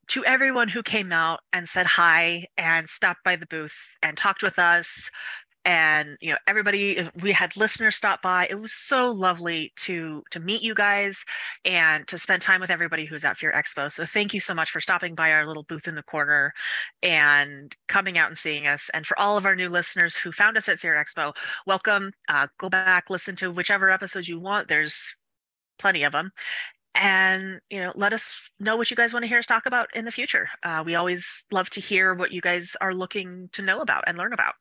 [0.08, 4.42] to everyone who came out and said hi and stopped by the booth and talked
[4.42, 5.10] with us.
[5.64, 8.46] And you know everybody we had listeners stop by.
[8.48, 11.26] It was so lovely to to meet you guys
[11.64, 13.92] and to spend time with everybody who's at fear expo.
[13.92, 16.54] So thank you so much for stopping by our little booth in the corner
[17.02, 18.88] and coming out and seeing us.
[18.94, 21.34] And for all of our new listeners who found us at fear expo
[21.66, 22.12] welcome.
[22.28, 24.68] Uh, go back listen to whichever episodes you want.
[24.68, 25.14] There's
[25.78, 26.32] plenty of them
[26.94, 29.88] and you know let us know what you guys want to hear us talk about
[29.94, 33.62] in the future uh, we always love to hear what you guys are looking to
[33.62, 34.54] know about and learn about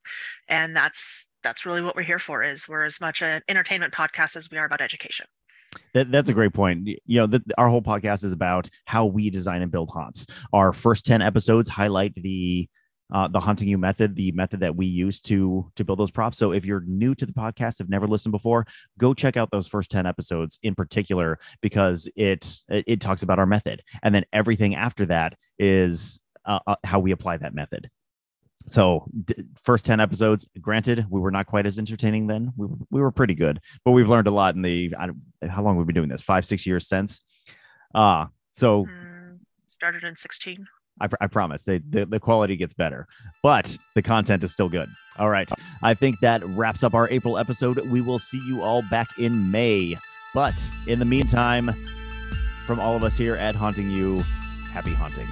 [0.47, 4.35] and that's that's really what we're here for is we're as much an entertainment podcast
[4.35, 5.25] as we are about education
[5.93, 6.87] That, that's a great point.
[7.05, 10.25] You know, th- our whole podcast is about how we design and build haunts.
[10.53, 12.67] Our first 10 episodes highlight the
[13.11, 16.37] uh, the Haunting U method, the method that we use to to build those props.
[16.37, 18.65] So if you're new to the podcast, have never listened before,
[18.97, 23.45] go check out those first ten episodes in particular because it it talks about our
[23.45, 27.89] method, and then everything after that is uh, uh, how we apply that method.
[28.69, 32.51] So d- first 10 episodes, granted, we were not quite as entertaining then.
[32.57, 34.93] We we were pretty good, but we've learned a lot in the,
[35.49, 36.21] how long we've we been doing this?
[36.21, 37.21] Five, six years since.
[37.95, 40.67] Uh, so Mm, started in 16.
[40.99, 43.07] I, pr- I promise they, the, the quality gets better,
[43.43, 44.89] but the content is still good.
[45.17, 45.49] All right.
[45.83, 47.79] I think that wraps up our April episode.
[47.89, 49.97] We will see you all back in May.
[50.33, 50.53] But
[50.87, 51.71] in the meantime,
[52.65, 54.19] from all of us here at Haunting U,
[54.71, 55.27] happy haunting.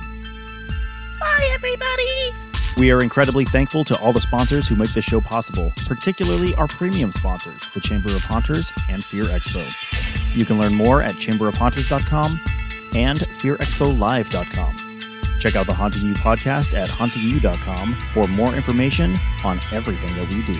[1.19, 2.31] Bye, everybody.
[2.77, 6.67] We are incredibly thankful to all the sponsors who make this show possible, particularly our
[6.67, 9.63] premium sponsors, the Chamber of Haunters and Fear Expo.
[10.35, 12.39] You can learn more at chamberofhaunters.com
[12.95, 14.84] and fearexpolive.com.
[15.45, 20.41] Check out the Haunting U podcast at hauntingu.com for more information on everything that we
[20.41, 20.59] do.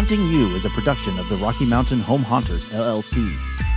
[0.00, 3.36] Haunting U is a production of the Rocky Mountain Home Haunters, LLC.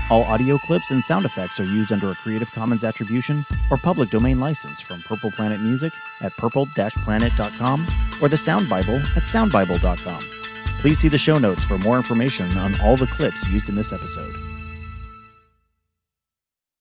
[0.10, 4.10] All audio clips and sound effects are used under a Creative Commons Attribution or Public
[4.10, 5.91] Domain license from Purple Planet Music
[6.22, 7.88] at purple-planet.com
[8.22, 10.20] or the Sound Bible at soundbible.com.
[10.80, 13.91] Please see the show notes for more information on all the clips used in this
[13.91, 14.34] episode.